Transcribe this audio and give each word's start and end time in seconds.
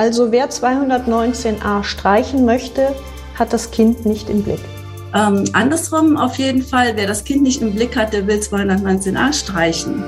Also 0.00 0.32
wer 0.32 0.48
219a 0.48 1.84
streichen 1.84 2.46
möchte, 2.46 2.94
hat 3.34 3.52
das 3.52 3.70
Kind 3.70 4.06
nicht 4.06 4.30
im 4.30 4.42
Blick. 4.42 4.60
Ähm, 5.14 5.44
andersrum 5.52 6.16
auf 6.16 6.36
jeden 6.36 6.62
Fall, 6.62 6.92
wer 6.96 7.06
das 7.06 7.22
Kind 7.22 7.42
nicht 7.42 7.60
im 7.60 7.74
Blick 7.74 7.98
hat, 7.98 8.14
der 8.14 8.26
will 8.26 8.38
219a 8.38 9.30
streichen. 9.34 10.02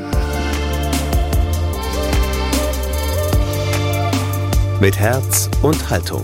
Mit 4.80 4.98
Herz 4.98 5.50
und 5.61 5.91
Haltung. 5.91 6.22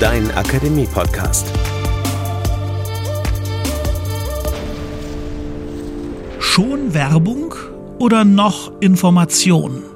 Dein 0.00 0.30
Akademie-Podcast. 0.30 1.46
Schon 6.38 6.94
Werbung 6.94 7.54
oder 7.98 8.24
noch 8.24 8.80
Information? 8.80 9.93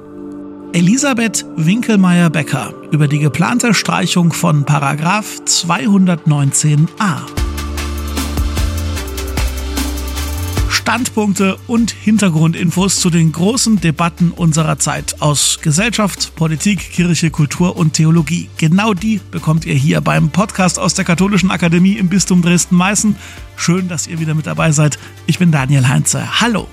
Elisabeth 0.71 1.45
Winkelmeier-Becker 1.55 2.73
über 2.91 3.07
die 3.07 3.17
geplante 3.17 3.73
Streichung 3.73 4.31
von 4.31 4.65
Paragraph 4.65 5.41
219a. 5.45 7.21
Standpunkte 10.69 11.57
und 11.65 11.89
Hintergrundinfos 11.89 12.99
zu 12.99 13.09
den 13.09 13.31
großen 13.31 13.81
Debatten 13.81 14.31
unserer 14.31 14.77
Zeit 14.77 15.21
aus 15.21 15.59
Gesellschaft, 15.61 16.35
Politik, 16.35 16.79
Kirche, 16.79 17.31
Kultur 17.31 17.75
und 17.75 17.93
Theologie. 17.93 18.49
Genau 18.57 18.93
die 18.93 19.19
bekommt 19.31 19.65
ihr 19.65 19.75
hier 19.75 20.01
beim 20.01 20.29
Podcast 20.29 20.77
aus 20.77 20.93
der 20.93 21.05
Katholischen 21.05 21.49
Akademie 21.49 21.93
im 21.93 22.09
Bistum 22.09 22.43
Dresden-Meißen. 22.43 23.15
Schön, 23.55 23.87
dass 23.87 24.05
ihr 24.05 24.19
wieder 24.19 24.35
mit 24.35 24.45
dabei 24.45 24.71
seid. 24.71 24.99
Ich 25.25 25.39
bin 25.39 25.51
Daniel 25.51 25.87
Heinze. 25.87 26.41
Hallo. 26.41 26.67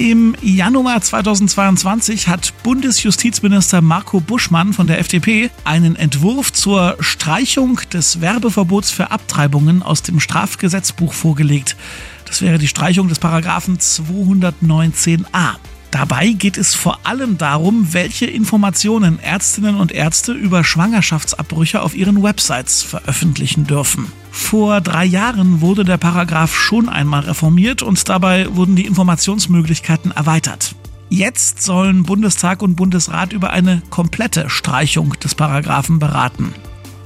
Im 0.00 0.34
Januar 0.40 1.02
2022 1.02 2.26
hat 2.26 2.54
Bundesjustizminister 2.62 3.82
Marco 3.82 4.18
Buschmann 4.20 4.72
von 4.72 4.86
der 4.86 4.98
FDP 4.98 5.50
einen 5.64 5.94
Entwurf 5.94 6.54
zur 6.54 6.96
Streichung 7.00 7.82
des 7.92 8.22
Werbeverbots 8.22 8.90
für 8.90 9.10
Abtreibungen 9.10 9.82
aus 9.82 10.00
dem 10.00 10.18
Strafgesetzbuch 10.18 11.12
vorgelegt. 11.12 11.76
Das 12.24 12.40
wäre 12.40 12.56
die 12.56 12.66
Streichung 12.66 13.08
des 13.08 13.18
Paragraphen 13.18 13.76
219a. 13.76 15.56
Dabei 15.90 16.28
geht 16.28 16.56
es 16.56 16.74
vor 16.74 17.00
allem 17.02 17.36
darum, 17.36 17.92
welche 17.92 18.26
Informationen 18.26 19.18
Ärztinnen 19.18 19.76
und 19.76 19.90
Ärzte 19.90 20.32
über 20.32 20.62
Schwangerschaftsabbrüche 20.62 21.82
auf 21.82 21.96
ihren 21.96 22.22
Websites 22.22 22.82
veröffentlichen 22.82 23.66
dürfen. 23.66 24.12
Vor 24.30 24.80
drei 24.80 25.04
Jahren 25.04 25.60
wurde 25.60 25.84
der 25.84 25.96
Paragraph 25.96 26.54
schon 26.54 26.88
einmal 26.88 27.22
reformiert 27.22 27.82
und 27.82 28.08
dabei 28.08 28.54
wurden 28.54 28.76
die 28.76 28.86
Informationsmöglichkeiten 28.86 30.12
erweitert. 30.12 30.76
Jetzt 31.08 31.62
sollen 31.62 32.04
Bundestag 32.04 32.62
und 32.62 32.76
Bundesrat 32.76 33.32
über 33.32 33.50
eine 33.50 33.82
komplette 33.90 34.48
Streichung 34.48 35.14
des 35.18 35.34
Paragraphen 35.34 35.98
beraten. 35.98 36.54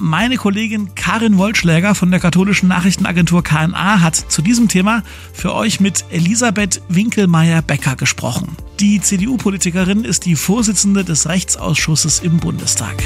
Meine 0.04 0.36
Kollegin 0.36 0.94
Karin 0.94 1.38
Wollschläger 1.38 1.94
von 1.94 2.10
der 2.10 2.20
katholischen 2.20 2.68
Nachrichtenagentur 2.68 3.42
KNA 3.42 4.02
hat 4.02 4.14
zu 4.14 4.42
diesem 4.42 4.68
Thema 4.68 5.02
für 5.32 5.54
euch 5.54 5.80
mit 5.80 6.04
Elisabeth 6.10 6.82
Winkelmeier-Becker 6.90 7.96
gesprochen. 7.96 8.54
Die 8.80 9.00
CDU-Politikerin 9.00 10.04
ist 10.04 10.26
die 10.26 10.36
Vorsitzende 10.36 11.04
des 11.04 11.26
Rechtsausschusses 11.26 12.18
im 12.18 12.36
Bundestag. 12.36 13.02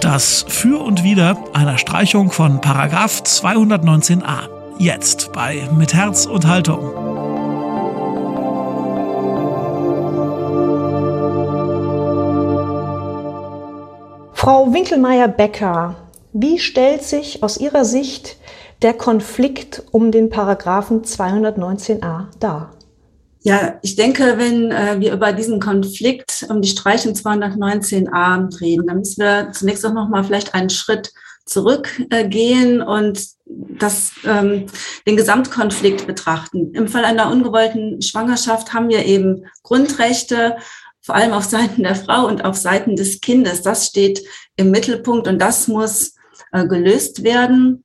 Das 0.00 0.44
Für 0.48 0.82
und 0.82 1.04
Wider 1.04 1.38
einer 1.54 1.78
Streichung 1.78 2.32
von 2.32 2.60
Paragraph 2.60 3.22
219a. 3.22 4.48
Jetzt 4.80 5.32
bei 5.32 5.68
Mit 5.78 5.94
Herz 5.94 6.26
und 6.26 6.48
Haltung. 6.48 7.11
Frau 14.42 14.72
Winkelmeier-Becker, 14.72 15.94
wie 16.32 16.58
stellt 16.58 17.04
sich 17.04 17.44
aus 17.44 17.58
Ihrer 17.58 17.84
Sicht 17.84 18.38
der 18.82 18.92
Konflikt 18.92 19.84
um 19.92 20.10
den 20.10 20.30
Paragraphen 20.30 21.02
219a 21.04 22.24
dar? 22.40 22.74
Ja, 23.42 23.78
ich 23.82 23.94
denke, 23.94 24.38
wenn 24.38 24.72
äh, 24.72 24.98
wir 24.98 25.12
über 25.12 25.32
diesen 25.32 25.60
Konflikt 25.60 26.44
um 26.48 26.60
die 26.60 26.70
Streichung 26.70 27.12
219a 27.12 28.60
reden, 28.60 28.88
dann 28.88 28.98
müssen 28.98 29.22
wir 29.22 29.52
zunächst 29.52 29.86
auch 29.86 29.92
noch 29.92 30.08
mal 30.08 30.24
vielleicht 30.24 30.56
einen 30.56 30.70
Schritt 30.70 31.12
zurückgehen 31.46 32.82
und 32.82 33.24
das, 33.46 34.10
ähm, 34.26 34.66
den 35.06 35.16
Gesamtkonflikt 35.16 36.08
betrachten. 36.08 36.74
Im 36.74 36.88
Fall 36.88 37.04
einer 37.04 37.30
ungewollten 37.30 38.02
Schwangerschaft 38.02 38.74
haben 38.74 38.88
wir 38.88 39.06
eben 39.06 39.46
Grundrechte, 39.62 40.56
vor 41.02 41.14
allem 41.14 41.32
auf 41.32 41.44
Seiten 41.44 41.82
der 41.82 41.96
Frau 41.96 42.26
und 42.26 42.44
auf 42.44 42.56
Seiten 42.56 42.96
des 42.96 43.20
Kindes. 43.20 43.62
Das 43.62 43.86
steht 43.86 44.22
im 44.56 44.70
Mittelpunkt 44.70 45.28
und 45.28 45.38
das 45.38 45.68
muss 45.68 46.14
äh, 46.52 46.66
gelöst 46.66 47.24
werden 47.24 47.84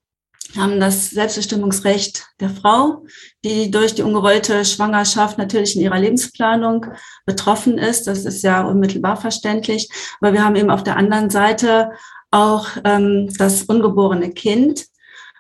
haben 0.56 0.80
das 0.80 1.10
Selbstbestimmungsrecht 1.10 2.28
der 2.40 2.50
Frau, 2.50 3.04
die 3.44 3.70
durch 3.72 3.96
die 3.96 4.04
ungewollte 4.04 4.64
Schwangerschaft 4.64 5.38
natürlich 5.38 5.76
in 5.76 5.82
ihrer 5.82 6.00
Lebensplanung 6.00 6.86
betroffen 7.26 7.78
ist. 7.78 8.08
Das 8.08 8.26
ist 8.26 8.44
ja 8.44 8.64
unmittelbar 8.66 9.18
verständlich. 9.18 9.90
Aber 10.22 10.34
wir 10.34 10.44
haben 10.44 10.56
eben 10.56 10.70
auf 10.70 10.84
der 10.84 10.96
anderen 10.96 11.30
Seite 11.30 11.92
auch 12.32 12.68
ähm, 12.84 13.30
das 13.38 13.64
ungeborene 13.64 14.32
Kind, 14.32 14.86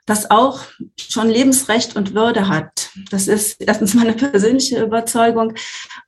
das 0.08 0.32
auch 0.32 0.62
schon 0.98 1.30
Lebensrecht 1.30 1.96
und 1.96 2.16
Würde 2.16 2.48
hat. 2.48 2.90
Das 3.12 3.28
ist 3.28 3.62
erstens 3.62 3.94
meine 3.94 4.14
persönliche 4.14 4.82
Überzeugung 4.82 5.54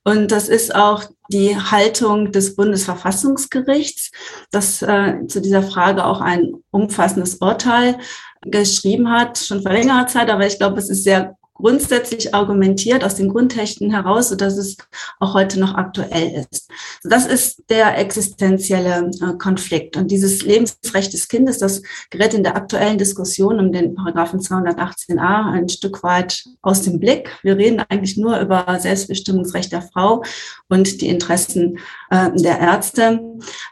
und 0.02 0.32
das 0.32 0.48
ist 0.48 0.74
auch 0.74 1.04
die 1.28 1.56
Haltung 1.56 2.32
des 2.32 2.56
Bundesverfassungsgerichts, 2.56 4.10
das 4.50 4.82
äh, 4.82 5.26
zu 5.28 5.40
dieser 5.40 5.62
Frage 5.62 6.04
auch 6.04 6.20
ein 6.20 6.54
umfassendes 6.70 7.36
Urteil 7.36 7.98
geschrieben 8.42 9.10
hat, 9.10 9.38
schon 9.38 9.62
vor 9.62 9.72
längerer 9.72 10.06
Zeit, 10.06 10.30
aber 10.30 10.46
ich 10.46 10.58
glaube, 10.58 10.78
es 10.78 10.88
ist 10.88 11.04
sehr 11.04 11.36
grundsätzlich 11.60 12.34
argumentiert 12.34 13.04
aus 13.04 13.14
den 13.14 13.28
Grundrechten 13.28 13.90
heraus, 13.90 14.30
sodass 14.30 14.56
es 14.56 14.76
auch 15.18 15.34
heute 15.34 15.60
noch 15.60 15.74
aktuell 15.74 16.46
ist. 16.50 16.68
Das 17.04 17.26
ist 17.26 17.64
der 17.68 17.98
existenzielle 17.98 19.10
äh, 19.20 19.36
Konflikt. 19.38 19.96
Und 19.96 20.10
dieses 20.10 20.42
Lebensrecht 20.42 21.12
des 21.12 21.28
Kindes, 21.28 21.58
das 21.58 21.82
gerät 22.10 22.34
in 22.34 22.42
der 22.42 22.56
aktuellen 22.56 22.98
Diskussion 22.98 23.58
um 23.58 23.72
den 23.72 23.94
Paragraphen 23.94 24.40
218a 24.40 25.52
ein 25.52 25.68
Stück 25.68 26.02
weit 26.02 26.44
aus 26.62 26.82
dem 26.82 26.98
Blick. 26.98 27.30
Wir 27.42 27.56
reden 27.56 27.82
eigentlich 27.88 28.16
nur 28.16 28.38
über 28.40 28.78
Selbstbestimmungsrecht 28.80 29.72
der 29.72 29.82
Frau 29.82 30.22
und 30.68 31.00
die 31.00 31.08
Interessen 31.08 31.78
äh, 32.10 32.30
der 32.34 32.58
Ärzte. 32.58 33.20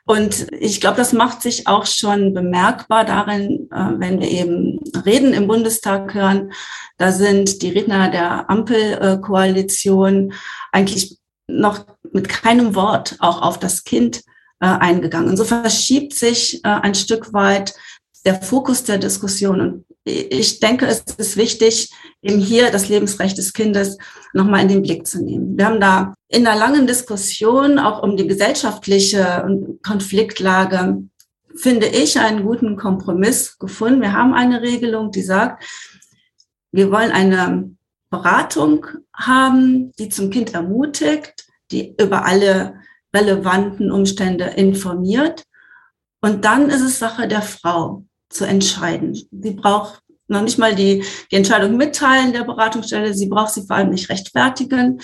Und 0.07 0.47
ich 0.53 0.81
glaube, 0.81 0.97
das 0.97 1.13
macht 1.13 1.43
sich 1.43 1.67
auch 1.67 1.87
schon 1.87 2.33
bemerkbar 2.33 3.05
darin, 3.05 3.69
äh, 3.71 3.91
wenn 3.99 4.21
wir 4.21 4.29
eben 4.29 4.81
Reden 5.05 5.33
im 5.33 5.47
Bundestag 5.47 6.15
hören, 6.15 6.53
da 6.97 7.13
sind 7.13 7.63
die 7.63 7.71
Redner 7.71 8.11
der 8.11 8.49
Ampelkoalition 8.49 10.33
eigentlich 10.73 11.19
noch 11.47 11.87
mit 12.13 12.29
keinem 12.29 12.75
Wort 12.75 13.17
auch 13.21 13.43
auf 13.43 13.59
das 13.59 13.85
Kind 13.85 14.23
äh, 14.61 14.67
eingegangen. 14.67 15.31
Und 15.31 15.37
so 15.37 15.45
verschiebt 15.45 16.15
sich 16.15 16.65
äh, 16.65 16.69
ein 16.69 16.95
Stück 16.95 17.33
weit 17.33 17.75
der 18.25 18.35
Fokus 18.41 18.85
der 18.85 18.99
Diskussion. 18.99 19.61
Und 19.61 19.85
ich 20.09 20.61
denke, 20.61 20.87
es 20.87 21.05
ist 21.17 21.37
wichtig, 21.37 21.91
eben 22.23 22.39
hier 22.39 22.71
das 22.71 22.89
Lebensrecht 22.89 23.39
des 23.39 23.53
Kindes 23.53 23.99
nochmal 24.33 24.63
in 24.63 24.69
den 24.69 24.83
Blick 24.83 25.07
zu 25.07 25.23
nehmen. 25.23 25.57
Wir 25.57 25.67
haben 25.67 25.81
da 25.81 26.15
in 26.29 26.47
einer 26.47 26.59
langen 26.59 26.87
Diskussion 26.87 27.79
auch 27.79 28.03
um 28.03 28.17
die 28.17 28.27
gesellschaftliche 28.27 29.47
Konfliktlage, 29.83 31.03
finde 31.55 31.87
ich, 31.87 32.19
einen 32.19 32.45
guten 32.45 32.77
Kompromiss 32.77 33.59
gefunden. 33.59 34.03
Wir 34.03 34.13
haben 34.13 34.35
eine 34.35 34.63
Regelung, 34.63 35.11
die 35.11 35.23
sagt, 35.23 35.65
wir 36.73 36.91
wollen 36.91 37.13
eine 37.13 37.71
Beratung 38.11 38.87
haben, 39.15 39.93
die 39.99 40.09
zum 40.09 40.31
Kind 40.31 40.55
ermutigt, 40.55 41.47
die 41.71 41.95
über 42.01 42.25
alle 42.25 42.81
relevanten 43.15 43.91
Umstände 43.91 44.45
informiert. 44.45 45.45
Und 46.21 46.45
dann 46.45 46.69
ist 46.69 46.83
es 46.83 46.99
Sache 46.99 47.29
der 47.29 47.43
Frau 47.43 48.05
zu 48.31 48.45
entscheiden. 48.45 49.15
Sie 49.15 49.51
braucht 49.53 50.03
noch 50.29 50.43
nicht 50.43 50.59
mal 50.59 50.75
die, 50.75 51.05
die 51.31 51.37
Entscheidung 51.37 51.77
mitteilen 51.77 52.33
der 52.33 52.45
Beratungsstelle, 52.45 53.15
sie 53.15 53.29
braucht 53.29 53.53
sie 53.53 53.67
vor 53.67 53.77
allem 53.77 53.91
nicht 53.91 54.11
rechtfertigen. 54.11 55.01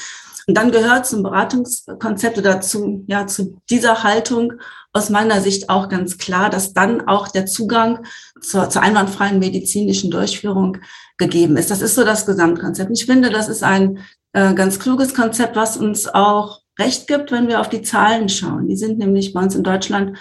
Und 0.46 0.58
dann 0.58 0.70
gehört 0.70 1.06
zum 1.06 1.22
Beratungskonzept 1.22 2.36
oder 2.36 2.60
zu, 2.60 3.04
ja, 3.06 3.26
zu 3.26 3.58
dieser 3.70 4.02
Haltung 4.02 4.52
aus 4.92 5.08
meiner 5.08 5.40
Sicht 5.40 5.70
auch 5.70 5.88
ganz 5.88 6.18
klar, 6.18 6.50
dass 6.50 6.74
dann 6.74 7.08
auch 7.08 7.28
der 7.28 7.46
Zugang 7.46 8.04
zur, 8.40 8.68
zur 8.68 8.82
einwandfreien 8.82 9.38
medizinischen 9.38 10.10
Durchführung 10.10 10.78
gegeben 11.16 11.56
ist. 11.56 11.70
Das 11.70 11.80
ist 11.80 11.94
so 11.94 12.04
das 12.04 12.26
Gesamtkonzept. 12.26 12.90
Ich 12.92 13.06
finde, 13.06 13.30
das 13.30 13.48
ist 13.48 13.62
ein 13.62 14.00
äh, 14.32 14.52
ganz 14.52 14.78
kluges 14.78 15.14
Konzept, 15.14 15.56
was 15.56 15.78
uns 15.78 16.06
auch 16.06 16.60
recht 16.78 17.06
gibt, 17.06 17.32
wenn 17.32 17.48
wir 17.48 17.60
auf 17.60 17.70
die 17.70 17.82
Zahlen 17.82 18.28
schauen. 18.28 18.68
Die 18.68 18.76
sind 18.76 18.98
nämlich 18.98 19.32
bei 19.32 19.40
uns 19.40 19.54
in 19.54 19.62
Deutschland 19.62 20.18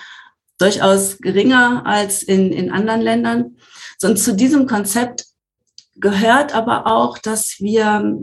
durchaus 0.57 1.17
geringer 1.19 1.85
als 1.85 2.23
in, 2.23 2.51
in 2.51 2.71
anderen 2.71 3.01
Ländern. 3.01 3.57
Und 4.01 4.17
zu 4.17 4.35
diesem 4.35 4.67
Konzept 4.67 5.25
gehört 5.95 6.53
aber 6.53 6.87
auch, 6.87 7.17
dass 7.17 7.59
wir 7.59 8.17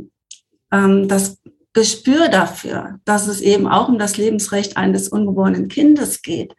ähm, 0.73 1.09
das 1.09 1.39
Gespür 1.73 2.29
dafür, 2.29 2.99
dass 3.05 3.29
es 3.29 3.41
eben 3.41 3.69
auch 3.69 3.89
um 3.89 3.99
das 3.99 4.17
Lebensrecht 4.17 4.77
eines 4.77 5.09
ungeborenen 5.09 5.69
Kindes 5.69 6.23
geht, 6.23 6.55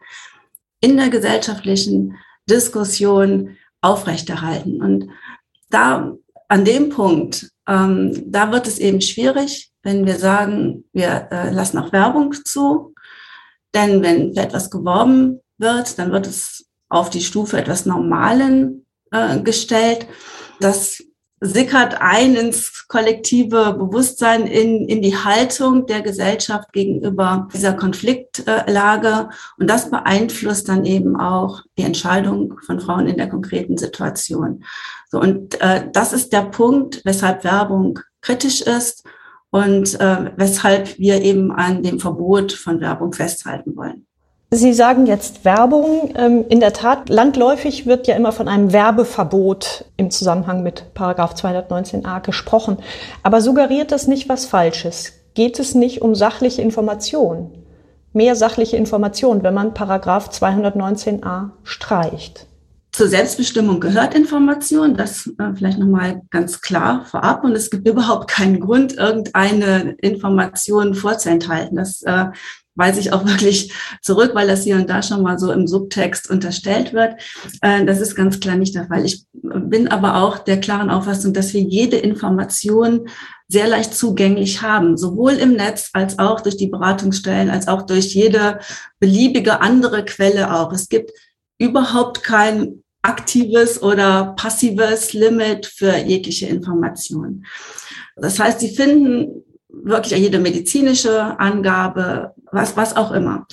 in 0.80 0.96
der 0.96 1.10
gesellschaftlichen 1.10 2.16
Diskussion 2.48 3.56
aufrechterhalten. 3.82 4.80
Und 4.80 5.08
da 5.68 6.14
an 6.48 6.64
dem 6.64 6.88
Punkt, 6.88 7.50
ähm, 7.66 8.24
da 8.26 8.50
wird 8.52 8.66
es 8.66 8.78
eben 8.78 9.00
schwierig, 9.00 9.70
wenn 9.82 10.06
wir 10.06 10.16
sagen, 10.16 10.84
wir 10.92 11.28
äh, 11.30 11.50
lassen 11.50 11.78
auch 11.78 11.92
Werbung 11.92 12.32
zu. 12.44 12.94
Denn 13.74 14.02
wenn 14.02 14.34
für 14.34 14.40
etwas 14.40 14.70
geworben 14.70 15.40
wird, 15.62 15.98
dann 15.98 16.12
wird 16.12 16.26
es 16.26 16.66
auf 16.90 17.08
die 17.08 17.22
Stufe 17.22 17.56
etwas 17.56 17.86
Normalen 17.86 18.84
äh, 19.10 19.40
gestellt. 19.40 20.06
Das 20.60 21.02
sickert 21.40 22.00
ein 22.00 22.36
ins 22.36 22.86
kollektive 22.86 23.74
Bewusstsein, 23.74 24.46
in, 24.46 24.86
in 24.88 25.02
die 25.02 25.16
Haltung 25.16 25.86
der 25.86 26.00
Gesellschaft 26.00 26.72
gegenüber 26.72 27.48
dieser 27.52 27.72
Konfliktlage. 27.72 29.28
Und 29.58 29.68
das 29.68 29.90
beeinflusst 29.90 30.68
dann 30.68 30.84
eben 30.84 31.16
auch 31.16 31.62
die 31.76 31.82
Entscheidung 31.82 32.58
von 32.64 32.78
Frauen 32.78 33.08
in 33.08 33.16
der 33.16 33.28
konkreten 33.28 33.76
Situation. 33.76 34.62
So, 35.10 35.20
und 35.20 35.60
äh, 35.60 35.88
das 35.92 36.12
ist 36.12 36.32
der 36.32 36.42
Punkt, 36.42 37.02
weshalb 37.04 37.42
Werbung 37.42 37.98
kritisch 38.20 38.60
ist 38.62 39.04
und 39.50 39.98
äh, 39.98 40.30
weshalb 40.36 40.96
wir 40.98 41.22
eben 41.22 41.50
an 41.50 41.82
dem 41.82 41.98
Verbot 41.98 42.52
von 42.52 42.80
Werbung 42.80 43.12
festhalten 43.12 43.76
wollen. 43.76 44.06
Sie 44.54 44.74
sagen 44.74 45.06
jetzt 45.06 45.46
Werbung. 45.46 46.12
Ähm, 46.14 46.44
in 46.46 46.60
der 46.60 46.74
Tat, 46.74 47.08
landläufig 47.08 47.86
wird 47.86 48.06
ja 48.06 48.14
immer 48.14 48.32
von 48.32 48.48
einem 48.48 48.70
Werbeverbot 48.70 49.86
im 49.96 50.10
Zusammenhang 50.10 50.62
mit 50.62 50.92
Paragraph 50.92 51.32
219a 51.32 52.20
gesprochen. 52.20 52.76
Aber 53.22 53.40
suggeriert 53.40 53.92
das 53.92 54.08
nicht 54.08 54.28
was 54.28 54.44
Falsches? 54.44 55.14
Geht 55.32 55.58
es 55.58 55.74
nicht 55.74 56.02
um 56.02 56.14
sachliche 56.14 56.60
Information? 56.60 57.50
Mehr 58.12 58.36
sachliche 58.36 58.76
Information, 58.76 59.42
wenn 59.42 59.54
man 59.54 59.72
Paragraph 59.72 60.28
219a 60.28 61.48
streicht? 61.64 62.46
Zur 62.92 63.08
Selbstbestimmung 63.08 63.80
gehört 63.80 64.14
Information, 64.14 64.96
das 64.96 65.26
äh, 65.38 65.54
vielleicht 65.54 65.78
nochmal 65.78 66.20
ganz 66.30 66.60
klar 66.60 67.06
vorab. 67.06 67.42
Und 67.42 67.52
es 67.52 67.70
gibt 67.70 67.88
überhaupt 67.88 68.30
keinen 68.30 68.60
Grund, 68.60 68.98
irgendeine 68.98 69.96
Information 69.98 70.94
vorzuenthalten. 70.94 71.76
Das 71.76 72.02
äh, 72.02 72.26
weise 72.74 73.00
ich 73.00 73.14
auch 73.14 73.24
wirklich 73.26 73.72
zurück, 74.02 74.32
weil 74.34 74.46
das 74.46 74.64
hier 74.64 74.76
und 74.76 74.90
da 74.90 75.02
schon 75.02 75.22
mal 75.22 75.38
so 75.38 75.52
im 75.52 75.66
Subtext 75.66 76.28
unterstellt 76.28 76.92
wird. 76.92 77.14
Äh, 77.62 77.86
das 77.86 78.00
ist 78.00 78.14
ganz 78.14 78.40
klar 78.40 78.56
nicht 78.56 78.74
der 78.74 78.88
Fall. 78.88 79.06
Ich 79.06 79.24
bin 79.32 79.88
aber 79.88 80.16
auch 80.16 80.38
der 80.38 80.60
klaren 80.60 80.90
Auffassung, 80.90 81.32
dass 81.32 81.54
wir 81.54 81.62
jede 81.62 81.96
Information 81.96 83.08
sehr 83.48 83.68
leicht 83.68 83.94
zugänglich 83.94 84.60
haben, 84.60 84.98
sowohl 84.98 85.32
im 85.32 85.54
Netz 85.54 85.90
als 85.94 86.18
auch 86.18 86.40
durch 86.40 86.58
die 86.58 86.68
Beratungsstellen, 86.68 87.48
als 87.48 87.68
auch 87.68 87.82
durch 87.82 88.14
jede 88.14 88.60
beliebige 88.98 89.62
andere 89.62 90.04
Quelle 90.04 90.54
auch. 90.54 90.72
Es 90.72 90.88
gibt 90.88 91.10
überhaupt 91.58 92.22
kein 92.22 92.81
aktives 93.02 93.82
oder 93.82 94.34
passives 94.36 95.12
Limit 95.12 95.66
für 95.66 95.96
jegliche 95.96 96.46
Information. 96.46 97.44
Das 98.16 98.38
heißt, 98.38 98.60
Sie 98.60 98.74
finden 98.74 99.44
wirklich 99.68 100.18
jede 100.20 100.38
medizinische 100.38 101.38
Angabe, 101.40 102.34
was, 102.52 102.76
was 102.76 102.94
auch 102.96 103.10
immer. 103.12 103.46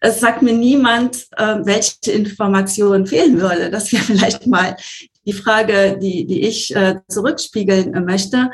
Es 0.00 0.20
sagt 0.20 0.42
mir 0.42 0.52
niemand, 0.52 1.26
äh, 1.36 1.56
welche 1.64 2.12
Information 2.12 3.06
fehlen 3.06 3.40
würde. 3.40 3.70
Das 3.70 3.92
wäre 3.92 4.02
vielleicht 4.06 4.46
mal 4.46 4.76
die 5.24 5.32
Frage, 5.32 5.98
die, 6.00 6.26
die 6.26 6.42
ich 6.42 6.74
äh, 6.74 6.96
zurückspiegeln 7.08 8.04
möchte 8.04 8.50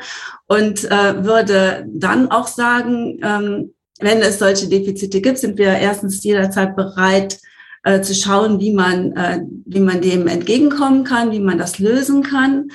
und 0.47 0.85
äh, 0.85 1.23
würde 1.23 1.85
dann 1.87 2.31
auch 2.31 2.47
sagen, 2.47 3.19
ähm, 3.23 3.73
wenn 3.99 4.21
es 4.21 4.39
solche 4.39 4.69
Defizite 4.69 5.19
gibt, 5.19 5.39
sind 5.39 5.57
wir 5.57 5.73
erstens 5.73 6.23
jederzeit 6.23 6.75
bereit, 6.75 7.39
äh, 7.83 8.01
zu 8.01 8.13
schauen, 8.13 8.59
wie 8.59 8.73
man, 8.73 9.13
äh, 9.13 9.41
wie 9.65 9.79
man 9.79 10.01
dem 10.01 10.27
entgegenkommen 10.27 11.03
kann, 11.03 11.31
wie 11.31 11.39
man 11.39 11.57
das 11.57 11.79
lösen 11.79 12.23
kann. 12.23 12.69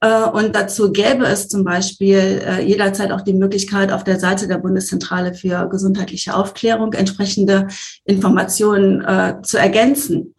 Äh, 0.00 0.24
und 0.24 0.54
dazu 0.54 0.92
gäbe 0.92 1.24
es 1.24 1.48
zum 1.48 1.64
Beispiel 1.64 2.42
äh, 2.46 2.62
jederzeit 2.62 3.10
auch 3.10 3.22
die 3.22 3.32
Möglichkeit, 3.32 3.90
auf 3.90 4.04
der 4.04 4.20
Seite 4.20 4.46
der 4.46 4.58
Bundeszentrale 4.58 5.34
für 5.34 5.68
gesundheitliche 5.68 6.34
Aufklärung 6.34 6.92
entsprechende 6.92 7.68
Informationen 8.04 9.02
äh, 9.02 9.36
zu 9.42 9.58
ergänzen. 9.58 10.34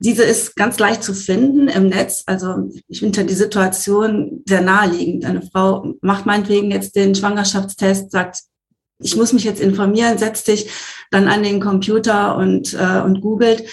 Diese 0.00 0.22
ist 0.22 0.56
ganz 0.56 0.78
leicht 0.78 1.02
zu 1.02 1.14
finden 1.14 1.68
im 1.68 1.88
Netz. 1.88 2.24
Also 2.26 2.70
ich 2.88 3.00
finde 3.00 3.24
die 3.24 3.34
Situation 3.34 4.42
sehr 4.46 4.60
naheliegend. 4.60 5.24
Eine 5.24 5.40
Frau 5.40 5.94
macht 6.02 6.26
meinetwegen 6.26 6.70
jetzt 6.70 6.96
den 6.96 7.14
Schwangerschaftstest, 7.14 8.10
sagt, 8.10 8.40
ich 8.98 9.16
muss 9.16 9.32
mich 9.32 9.44
jetzt 9.44 9.60
informieren, 9.60 10.18
setzt 10.18 10.46
sich 10.46 10.70
dann 11.10 11.28
an 11.28 11.42
den 11.42 11.60
Computer 11.60 12.36
und, 12.36 12.74
äh, 12.74 13.00
und 13.04 13.20
googelt. 13.20 13.64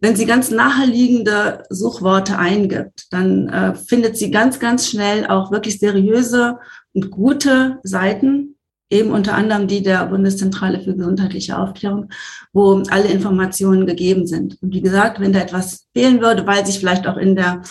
Wenn 0.00 0.14
sie 0.14 0.26
ganz 0.26 0.50
naheliegende 0.50 1.64
Suchworte 1.70 2.38
eingibt, 2.38 3.06
dann 3.10 3.48
äh, 3.48 3.74
findet 3.74 4.16
sie 4.16 4.30
ganz, 4.30 4.60
ganz 4.60 4.88
schnell 4.88 5.26
auch 5.26 5.50
wirklich 5.50 5.80
seriöse 5.80 6.58
und 6.92 7.10
gute 7.10 7.78
Seiten, 7.82 8.54
eben 8.90 9.10
unter 9.10 9.34
anderem 9.34 9.66
die 9.66 9.82
der 9.82 10.06
Bundeszentrale 10.06 10.80
für 10.80 10.94
gesundheitliche 10.94 11.58
Aufklärung, 11.58 12.08
wo 12.52 12.82
alle 12.90 13.08
Informationen 13.08 13.86
gegeben 13.86 14.26
sind. 14.26 14.56
Und 14.62 14.72
wie 14.72 14.80
gesagt, 14.80 15.20
wenn 15.20 15.32
da 15.32 15.40
etwas 15.40 15.88
fehlen 15.92 16.20
würde, 16.20 16.46
weil 16.46 16.64
sich 16.64 16.78
vielleicht 16.78 17.06
auch 17.06 17.16
in 17.16 17.36
der 17.36 17.62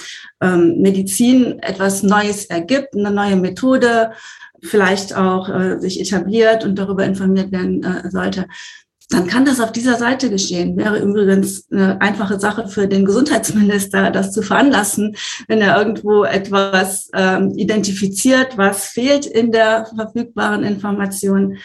ähm, 0.41 0.79
Medizin 0.81 1.59
etwas 1.59 2.03
Neues 2.03 2.45
ergibt, 2.45 2.95
eine 2.95 3.11
neue 3.11 3.35
Methode 3.35 4.11
vielleicht 4.61 5.15
auch 5.15 5.49
äh, 5.49 5.79
sich 5.79 5.99
etabliert 5.99 6.65
und 6.65 6.75
darüber 6.77 7.05
informiert 7.05 7.51
werden 7.51 7.83
äh, 7.83 8.09
sollte, 8.09 8.45
dann 9.09 9.27
kann 9.27 9.45
das 9.45 9.61
auf 9.61 9.71
dieser 9.71 9.95
Seite 9.95 10.29
geschehen. 10.29 10.75
Wäre 10.75 10.99
übrigens 10.99 11.65
eine 11.71 12.01
einfache 12.01 12.39
Sache 12.39 12.67
für 12.67 12.87
den 12.87 13.05
Gesundheitsminister, 13.05 14.11
das 14.11 14.33
zu 14.33 14.41
veranlassen, 14.41 15.15
wenn 15.47 15.61
er 15.61 15.77
irgendwo 15.77 16.25
etwas 16.25 17.09
ähm, 17.13 17.51
identifiziert, 17.51 18.57
was 18.57 18.87
fehlt 18.87 19.25
in 19.25 19.51
der 19.51 19.87
verfügbaren 19.95 20.63
Information, 20.63 21.57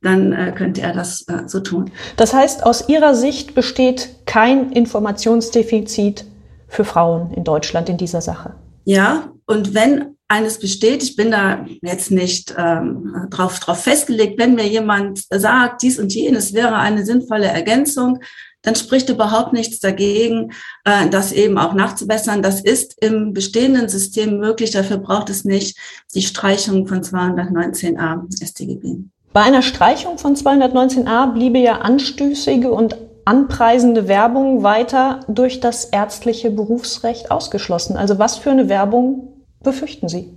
dann 0.00 0.32
äh, 0.32 0.52
könnte 0.56 0.80
er 0.80 0.94
das 0.94 1.22
äh, 1.28 1.42
so 1.46 1.60
tun. 1.60 1.90
Das 2.16 2.32
heißt, 2.32 2.64
aus 2.64 2.88
Ihrer 2.88 3.14
Sicht 3.14 3.54
besteht 3.54 4.10
kein 4.24 4.72
Informationsdefizit 4.72 6.24
für 6.68 6.84
Frauen 6.84 7.32
in 7.34 7.44
Deutschland 7.44 7.88
in 7.88 7.96
dieser 7.96 8.20
Sache. 8.20 8.54
Ja, 8.84 9.32
und 9.46 9.74
wenn 9.74 10.17
eines 10.28 10.58
besteht, 10.58 11.02
ich 11.02 11.16
bin 11.16 11.30
da 11.30 11.64
jetzt 11.82 12.10
nicht 12.10 12.54
ähm, 12.56 13.26
drauf, 13.30 13.58
drauf 13.60 13.82
festgelegt, 13.82 14.38
wenn 14.38 14.54
mir 14.54 14.66
jemand 14.68 15.24
sagt, 15.30 15.82
dies 15.82 15.98
und 15.98 16.14
jenes 16.14 16.52
wäre 16.52 16.76
eine 16.76 17.04
sinnvolle 17.04 17.46
Ergänzung, 17.46 18.20
dann 18.62 18.74
spricht 18.74 19.08
überhaupt 19.08 19.54
nichts 19.54 19.80
dagegen, 19.80 20.52
äh, 20.84 21.08
das 21.08 21.32
eben 21.32 21.58
auch 21.58 21.72
nachzubessern. 21.72 22.42
Das 22.42 22.60
ist 22.60 23.02
im 23.02 23.32
bestehenden 23.32 23.88
System 23.88 24.38
möglich. 24.38 24.72
Dafür 24.72 24.98
braucht 24.98 25.30
es 25.30 25.44
nicht 25.44 25.78
die 26.14 26.22
Streichung 26.22 26.86
von 26.86 27.02
219a 27.02 28.44
StGB. 28.44 29.04
Bei 29.32 29.42
einer 29.42 29.62
Streichung 29.62 30.18
von 30.18 30.34
219a 30.34 31.32
bliebe 31.32 31.58
ja 31.58 31.78
anstößige 31.78 32.70
und 32.70 32.96
anpreisende 33.24 34.08
Werbung 34.08 34.62
weiter 34.62 35.20
durch 35.28 35.60
das 35.60 35.84
ärztliche 35.84 36.50
Berufsrecht 36.50 37.30
ausgeschlossen. 37.30 37.96
Also 37.96 38.18
was 38.18 38.38
für 38.38 38.50
eine 38.50 38.68
Werbung 38.68 39.37
befürchten 39.62 40.08
Sie? 40.08 40.32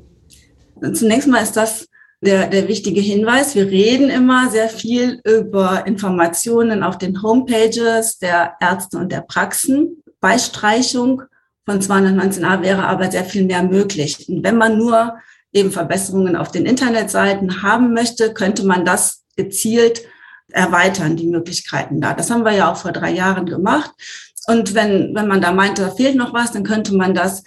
Zunächst 0.94 1.28
mal 1.28 1.44
ist 1.44 1.58
das 1.58 1.88
der, 2.22 2.48
der 2.48 2.68
wichtige 2.68 3.02
Hinweis. 3.02 3.56
Wir 3.56 3.68
reden 3.68 4.10
immer 4.10 4.50
sehr 4.50 4.70
viel 4.70 5.22
über 5.26 5.86
Informationen 5.88 6.84
auf 6.84 6.98
den 6.98 7.22
Homepages 7.22 8.20
der 8.20 8.56
Ärzte 8.60 8.98
und 8.98 9.12
der 9.12 9.22
Praxen. 9.22 10.04
Bei 10.20 10.38
Streichung 10.38 11.24
von 11.66 11.80
219a 11.80 12.62
wäre 12.62 12.86
aber 12.86 13.10
sehr 13.10 13.26
viel 13.26 13.46
mehr 13.46 13.64
möglich. 13.64 14.28
Und 14.30 14.44
wenn 14.44 14.58
man 14.58 14.78
nur 14.78 15.16
eben 15.52 15.72
Verbesserungen 15.72 16.36
auf 16.36 16.52
den 16.52 16.66
Internetseiten 16.66 17.64
haben 17.64 17.94
möchte, 17.94 18.34
könnte 18.34 18.66
man 18.66 18.86
das 18.86 19.24
gezielt 19.36 20.02
erweitern, 20.50 21.16
die 21.16 21.28
Möglichkeiten 21.28 22.02
da. 22.02 22.14
Das 22.14 22.30
haben 22.30 22.44
wir 22.44 22.52
ja 22.52 22.72
auch 22.72 22.78
vor 22.78 22.92
drei 22.92 23.12
Jahren 23.12 23.46
gemacht. 23.46 23.92
Und 24.48 24.74
wenn, 24.74 25.16
wenn 25.16 25.28
man 25.28 25.42
da 25.42 25.52
meint, 25.52 25.80
da 25.80 25.92
fehlt 25.92 26.16
noch 26.16 26.34
was, 26.34 26.52
dann 26.52 26.64
könnte 26.64 26.96
man 26.96 27.14
das 27.14 27.44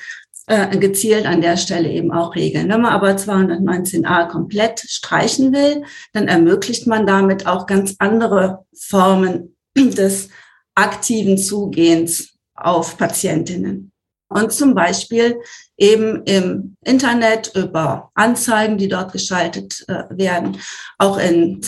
äh, 0.46 0.76
gezielt 0.76 1.26
an 1.26 1.40
der 1.40 1.56
Stelle 1.56 1.90
eben 1.90 2.12
auch 2.12 2.34
regeln. 2.34 2.68
Wenn 2.68 2.82
man 2.82 2.92
aber 2.92 3.10
219a 3.10 4.28
komplett 4.28 4.80
streichen 4.80 5.52
will, 5.52 5.84
dann 6.12 6.28
ermöglicht 6.28 6.86
man 6.86 7.06
damit 7.06 7.46
auch 7.46 7.66
ganz 7.66 7.94
andere 7.98 8.66
Formen 8.78 9.56
des 9.76 10.28
aktiven 10.74 11.38
Zugehens 11.38 12.34
auf 12.54 12.98
Patientinnen. 12.98 13.90
Und 14.28 14.52
zum 14.52 14.74
Beispiel 14.74 15.38
eben 15.76 16.24
im 16.24 16.76
Internet 16.84 17.52
über 17.54 18.10
Anzeigen, 18.14 18.78
die 18.78 18.88
dort 18.88 19.12
geschaltet 19.12 19.84
äh, 19.86 20.04
werden, 20.10 20.58
auch 20.98 21.18
in 21.18 21.60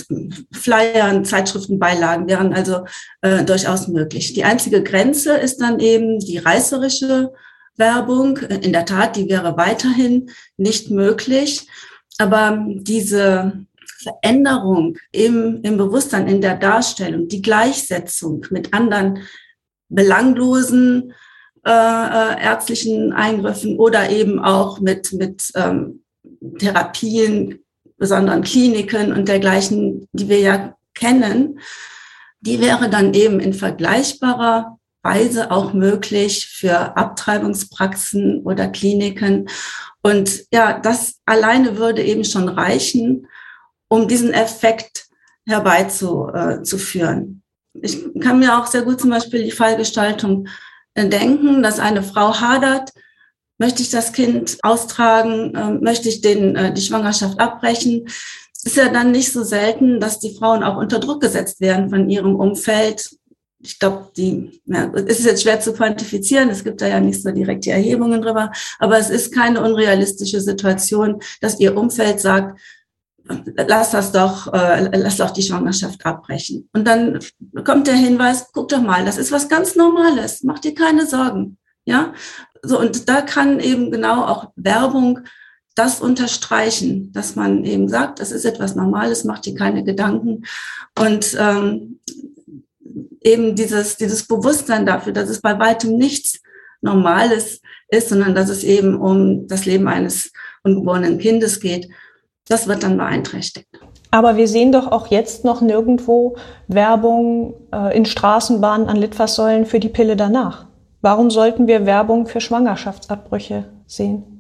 Flyern, 0.53 1.25
Zeitschriftenbeilagen 1.25 2.29
wären 2.29 2.53
also 2.53 2.85
äh, 3.21 3.45
durchaus 3.45 3.89
möglich. 3.89 4.33
Die 4.33 4.45
einzige 4.45 4.83
Grenze 4.83 5.37
ist 5.37 5.61
dann 5.61 5.81
eben 5.81 6.19
die 6.19 6.39
reißerische 6.39 7.33
Werbung. 7.77 8.39
In 8.39 8.73
der 8.73 8.87
Tat, 8.87 9.17
die 9.17 9.29
wäre 9.29 9.57
weiterhin 9.57 10.31
nicht 10.57 10.91
möglich. 10.91 11.69
Aber 12.19 12.65
diese 12.69 13.67
Veränderung 13.99 14.97
im, 15.13 15.61
im 15.63 15.77
Bewusstsein, 15.77 16.29
in 16.29 16.41
der 16.41 16.57
Darstellung, 16.57 17.29
die 17.29 17.43
Gleichsetzung 17.43 18.47
mit 18.51 18.73
anderen 18.73 19.21
belanglosen 19.89 21.13
äh, 21.65 21.71
äh, 21.71 22.43
ärztlichen 22.43 23.13
Eingriffen 23.13 23.79
oder 23.79 24.11
eben 24.11 24.39
auch 24.39 24.81
mit, 24.81 25.13
mit 25.13 25.51
ähm, 25.57 26.05
Therapien, 26.59 27.59
besonderen 27.97 28.43
Kliniken 28.43 29.13
und 29.13 29.27
dergleichen, 29.27 30.07
die 30.13 30.29
wir 30.29 30.41
ja 30.41 30.77
kennen, 30.95 31.59
die 32.41 32.61
wäre 32.61 32.89
dann 32.89 33.15
eben 33.15 33.41
in 33.41 33.53
vergleichbarer 33.53 34.76
Weise 35.07 35.53
auch 35.53 35.73
möglich 35.73 36.49
für 36.49 36.97
Abtreibungspraxen 36.97 38.43
oder 38.43 38.67
Kliniken. 38.67 39.49
Und 40.03 40.45
ja, 40.53 40.79
das 40.79 41.17
alleine 41.27 41.79
würde 41.79 42.03
eben 42.03 42.25
schon 42.25 42.49
reichen, 42.49 43.29
um 43.89 44.09
diesen 44.09 44.33
Effekt 44.33 45.07
herbeizuführen. 45.47 47.43
Ich 47.83 47.99
kann 48.21 48.41
mir 48.41 48.59
auch 48.59 48.67
sehr 48.67 48.83
gut 48.83 49.01
zum 49.01 49.11
Beispiel 49.11 49.45
die 49.45 49.53
Fallgestaltung 49.53 50.49
denken, 50.97 51.63
dass 51.63 51.79
eine 51.79 52.03
Frau 52.03 52.41
hadert, 52.41 52.91
möchte 53.59 53.83
ich 53.83 53.91
das 53.91 54.13
Kind 54.13 54.59
austragen, 54.63 55.53
ähm, 55.57 55.81
möchte 55.83 56.09
ich 56.09 56.21
den, 56.21 56.57
äh, 56.57 56.73
die 56.73 56.83
Schwangerschaft 56.83 57.39
abbrechen. 57.39 58.09
Ist 58.65 58.77
ja 58.77 58.89
dann 58.89 59.13
nicht 59.13 59.33
so 59.33 59.45
selten, 59.45 60.01
dass 60.01 60.19
die 60.19 60.35
Frauen 60.35 60.63
auch 60.65 60.77
unter 60.77 60.99
Druck 60.99 61.21
gesetzt 61.21 61.61
werden 61.61 61.89
von 61.91 62.11
ihrem 62.11 62.35
Umfeld. 62.35 63.11
Ich 63.61 63.79
glaube, 63.79 64.11
die, 64.17 64.61
ja, 64.67 64.93
es 64.95 65.19
ist 65.21 65.25
jetzt 65.25 65.43
schwer 65.43 65.61
zu 65.61 65.73
quantifizieren, 65.73 66.51
es 66.51 66.63
gibt 66.63 66.81
da 66.81 66.87
ja 66.87 67.01
nicht 67.01 67.23
so 67.23 67.31
direkt 67.31 67.65
die 67.65 67.71
Erhebungen 67.71 68.21
drüber, 68.21 68.53
aber 68.79 68.99
es 68.99 69.11
ist 69.11 69.35
keine 69.35 69.63
unrealistische 69.63 70.41
Situation, 70.41 71.21
dass 71.41 71.59
ihr 71.59 71.77
Umfeld 71.77 72.21
sagt, 72.21 72.61
lass 73.29 73.91
das 73.91 74.13
doch, 74.13 74.53
äh, 74.53 74.97
lass 74.97 75.17
doch 75.17 75.31
die 75.31 75.43
Schwangerschaft 75.43 76.05
abbrechen. 76.07 76.69
Und 76.73 76.87
dann 76.87 77.19
kommt 77.65 77.87
der 77.87 77.95
Hinweis, 77.95 78.49
guck 78.53 78.69
doch 78.69 78.81
mal, 78.81 79.05
das 79.05 79.19
ist 79.19 79.33
was 79.33 79.49
ganz 79.49 79.75
Normales, 79.75 80.43
mach 80.43 80.59
dir 80.59 80.75
keine 80.75 81.07
Sorgen. 81.07 81.59
Ja, 81.85 82.15
so 82.63 82.81
und 82.81 83.09
da 83.09 83.23
kann 83.23 83.61
eben 83.61 83.91
genau 83.91 84.25
auch 84.25 84.51
Werbung 84.57 85.21
das 85.77 86.01
unterstreichen, 86.01 87.13
dass 87.13 87.37
man 87.37 87.65
eben 87.65 87.89
sagt, 87.89 88.19
das 88.19 88.33
ist 88.33 88.45
etwas 88.45 88.75
Normales, 88.75 89.25
mach 89.25 89.39
dir 89.39 89.55
keine 89.55 89.85
Gedanken 89.85 90.45
und 90.99 91.37
ähm, 91.39 92.01
eben 93.21 93.55
dieses, 93.55 93.97
dieses 93.97 94.27
Bewusstsein 94.27 94.87
dafür, 94.87 95.13
dass 95.13 95.29
es 95.29 95.41
bei 95.41 95.59
weitem 95.59 95.97
nichts 95.97 96.41
Normales 96.81 97.61
ist, 97.89 98.09
sondern 98.09 98.35
dass 98.35 98.49
es 98.49 98.65
eben 98.65 98.97
um 99.01 99.47
das 99.49 99.67
Leben 99.67 99.89
eines 99.89 100.33
ungeborenen 100.63 101.19
Kindes 101.19 101.61
geht 101.61 101.89
das 102.49 102.69
wird 102.69 102.83
dann 102.83 102.97
beeinträchtigt. 102.97 103.69
Aber 104.11 104.37
wir 104.37 104.49
sehen 104.49 104.73
doch 104.73 104.91
auch 104.93 105.09
jetzt 105.09 105.45
noch 105.45 105.61
nirgendwo 105.61 106.37
Werbung 106.69 107.55
äh, 107.73 107.97
in 107.97 108.05
Straßenbahnen 108.05 108.89
an 108.89 108.97
Litfaßsäulen 108.97 109.67
für 109.67 109.81
die 109.81 109.89
Pille 109.89 110.17
danach. 110.17 110.67
Warum 111.03 111.31
sollten 111.31 111.67
wir 111.67 111.87
Werbung 111.87 112.27
für 112.27 112.41
Schwangerschaftsabbrüche 112.41 113.65
sehen? 113.87 114.36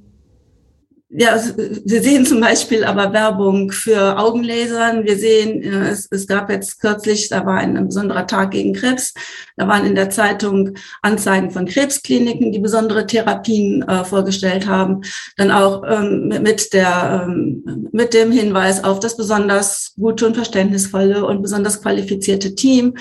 Ja, 1.18 1.40
wir 1.56 2.02
sehen 2.02 2.26
zum 2.26 2.40
Beispiel 2.40 2.84
aber 2.84 3.14
Werbung 3.14 3.72
für 3.72 4.18
Augenlasern. 4.18 5.04
Wir 5.04 5.16
sehen, 5.16 5.62
äh, 5.62 5.88
es, 5.88 6.06
es 6.10 6.26
gab 6.26 6.50
jetzt 6.50 6.78
kürzlich, 6.78 7.30
da 7.30 7.46
war 7.46 7.56
ein, 7.56 7.86
besonderer 7.86 8.26
Tag 8.26 8.50
gegen 8.50 8.74
Krebs. 8.74 9.14
Da 9.56 9.66
waren 9.66 9.86
in 9.86 9.94
der 9.94 10.10
Zeitung 10.10 10.74
Anzeigen 11.00 11.50
von 11.50 11.64
Krebskliniken, 11.64 12.52
die 12.52 12.58
besondere 12.58 13.06
Therapien 13.06 13.82
äh, 13.88 14.04
vorgestellt 14.04 14.66
haben. 14.66 15.00
Dann 15.38 15.50
auch 15.50 15.84
ähm, 15.88 16.28
mit 16.42 16.74
der, 16.74 17.24
ähm, 17.26 17.88
mit 17.92 18.12
dem 18.12 18.30
Hinweis 18.30 18.84
auf 18.84 19.00
das 19.00 19.16
besonders 19.16 19.94
gute 19.98 20.26
und 20.26 20.34
verständnisvolle 20.34 21.24
und 21.24 21.40
besonders 21.40 21.80
qualifizierte 21.80 22.54
Team. 22.54 22.94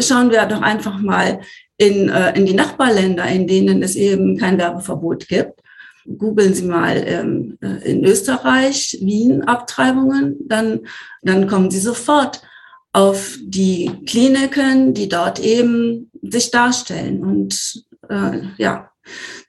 Schauen 0.00 0.30
wir 0.30 0.46
doch 0.46 0.62
einfach 0.62 0.98
mal 1.00 1.42
in, 1.76 2.08
äh, 2.08 2.34
in 2.34 2.46
die 2.46 2.54
Nachbarländer, 2.54 3.26
in 3.26 3.46
denen 3.46 3.82
es 3.82 3.94
eben 3.94 4.38
kein 4.38 4.56
Werbeverbot 4.56 5.28
gibt 5.28 5.61
googeln 6.06 6.54
Sie 6.54 6.64
mal 6.64 7.02
ähm, 7.06 7.58
äh, 7.60 7.90
in 7.90 8.04
Österreich, 8.04 8.98
Wien 9.00 9.42
Abtreibungen, 9.42 10.36
dann, 10.46 10.80
dann 11.22 11.46
kommen 11.46 11.70
Sie 11.70 11.80
sofort 11.80 12.42
auf 12.92 13.38
die 13.42 13.90
Kliniken, 14.06 14.94
die 14.94 15.08
dort 15.08 15.40
eben 15.40 16.10
sich 16.22 16.50
darstellen. 16.50 17.22
Und 17.22 17.84
äh, 18.08 18.40
ja, 18.58 18.90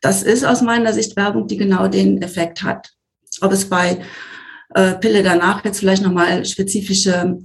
das 0.02 0.24
ist 0.24 0.46
aus 0.46 0.62
meiner 0.62 0.94
Sicht 0.94 1.16
Werbung, 1.16 1.48
die 1.48 1.58
genau 1.58 1.88
den 1.88 2.22
Effekt 2.22 2.64
hat. 2.64 2.92
Ob 3.42 3.52
es 3.52 3.66
bei 3.66 4.02
äh, 4.76 4.94
Pille 4.94 5.24
danach 5.24 5.64
jetzt 5.66 5.80
vielleicht 5.80 6.04
nochmal 6.04 6.46
spezifische 6.46 7.40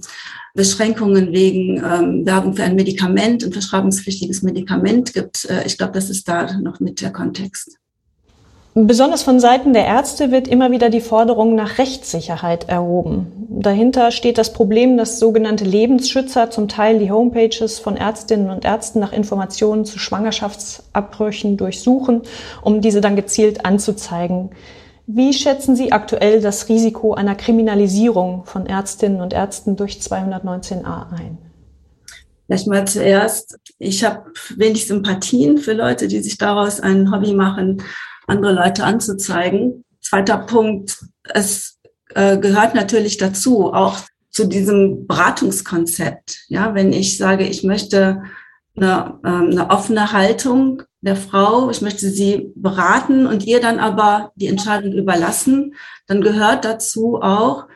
Beschränkungen 0.55 1.31
wegen 1.31 1.77
ähm, 1.77 2.25
Werbung 2.25 2.55
für 2.55 2.63
ein 2.63 2.75
Medikament, 2.75 3.43
ein 3.43 3.53
verschreibungspflichtiges 3.53 4.41
Medikament 4.41 5.13
gibt. 5.13 5.45
Äh, 5.45 5.65
ich 5.65 5.77
glaube, 5.77 5.93
das 5.93 6.09
ist 6.09 6.27
da 6.27 6.57
noch 6.59 6.79
mit 6.79 7.01
der 7.01 7.11
Kontext. 7.11 7.77
Besonders 8.87 9.23
von 9.23 9.41
Seiten 9.41 9.73
der 9.73 9.85
Ärzte 9.85 10.31
wird 10.31 10.47
immer 10.47 10.71
wieder 10.71 10.89
die 10.89 11.01
Forderung 11.01 11.53
nach 11.53 11.79
Rechtssicherheit 11.79 12.69
erhoben. 12.69 13.27
Dahinter 13.49 14.11
steht 14.11 14.37
das 14.37 14.53
Problem, 14.53 14.95
dass 14.95 15.19
sogenannte 15.19 15.65
Lebensschützer 15.65 16.49
zum 16.49 16.69
Teil 16.69 16.99
die 16.99 17.11
Homepages 17.11 17.79
von 17.79 17.97
Ärztinnen 17.97 18.49
und 18.49 18.63
Ärzten 18.63 19.01
nach 19.01 19.11
Informationen 19.11 19.83
zu 19.83 19.99
Schwangerschaftsabbrüchen 19.99 21.57
durchsuchen, 21.57 22.21
um 22.61 22.79
diese 22.79 23.01
dann 23.01 23.17
gezielt 23.17 23.65
anzuzeigen. 23.65 24.51
Wie 25.07 25.33
schätzen 25.33 25.75
Sie 25.75 25.91
aktuell 25.91 26.39
das 26.39 26.69
Risiko 26.69 27.13
einer 27.13 27.35
Kriminalisierung 27.35 28.45
von 28.45 28.65
Ärztinnen 28.65 29.19
und 29.19 29.33
Ärzten 29.33 29.75
durch 29.75 29.95
219a 29.95 31.11
ein? 31.11 31.37
Vielleicht 32.45 32.67
mal 32.67 32.87
zuerst, 32.87 33.59
ich 33.77 34.05
habe 34.05 34.31
wenig 34.55 34.87
Sympathien 34.87 35.57
für 35.57 35.73
Leute, 35.73 36.07
die 36.07 36.21
sich 36.21 36.37
daraus 36.37 36.79
ein 36.79 37.11
Hobby 37.11 37.33
machen, 37.33 37.83
andere 38.29 38.53
Leute 38.53 38.83
anzuzeigen. 38.83 39.83
Zweiter 40.01 40.37
Punkt, 40.37 41.03
es 41.23 41.79
äh, 42.15 42.37
gehört 42.37 42.75
natürlich 42.75 43.17
dazu, 43.17 43.73
auch 43.73 43.99
zu 44.29 44.47
diesem 44.47 45.07
Beratungskonzept. 45.07 46.45
Ja, 46.47 46.73
wenn 46.73 46.93
ich 46.93 47.17
sage, 47.17 47.45
ich 47.45 47.63
möchte 47.63 48.23
eine, 48.75 49.19
ähm, 49.25 49.49
eine 49.51 49.69
offene 49.69 50.11
Haltung 50.11 50.83
der 51.01 51.15
Frau, 51.15 51.69
ich 51.69 51.81
möchte 51.81 52.09
sie 52.09 52.51
beraten 52.55 53.25
und 53.25 53.45
ihr 53.45 53.59
dann 53.59 53.79
aber 53.79 54.31
die 54.35 54.47
Entscheidung 54.47 54.93
überlassen, 54.93 55.75
dann 56.07 56.21
gehört 56.21 56.65
dazu 56.65 57.19
auch, 57.21 57.67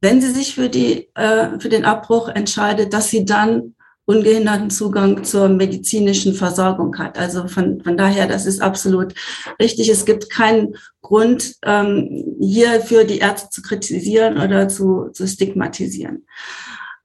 wenn 0.00 0.20
sie 0.20 0.30
sich 0.30 0.54
für 0.54 0.68
die 0.68 1.08
äh, 1.14 1.58
für 1.58 1.68
den 1.68 1.84
Abbruch 1.84 2.28
entscheidet, 2.28 2.92
dass 2.92 3.08
sie 3.08 3.24
dann 3.24 3.75
ungehinderten 4.06 4.70
Zugang 4.70 5.24
zur 5.24 5.48
medizinischen 5.48 6.34
Versorgung 6.34 6.96
hat. 6.98 7.18
Also 7.18 7.48
von, 7.48 7.82
von 7.82 7.96
daher, 7.96 8.26
das 8.26 8.46
ist 8.46 8.62
absolut 8.62 9.14
richtig. 9.60 9.88
Es 9.88 10.06
gibt 10.06 10.30
keinen 10.30 10.76
Grund, 11.02 11.54
ähm, 11.64 12.36
hier 12.40 12.80
für 12.80 13.04
die 13.04 13.18
Ärzte 13.18 13.50
zu 13.50 13.62
kritisieren 13.62 14.40
oder 14.40 14.68
zu, 14.68 15.10
zu 15.12 15.26
stigmatisieren. 15.26 16.24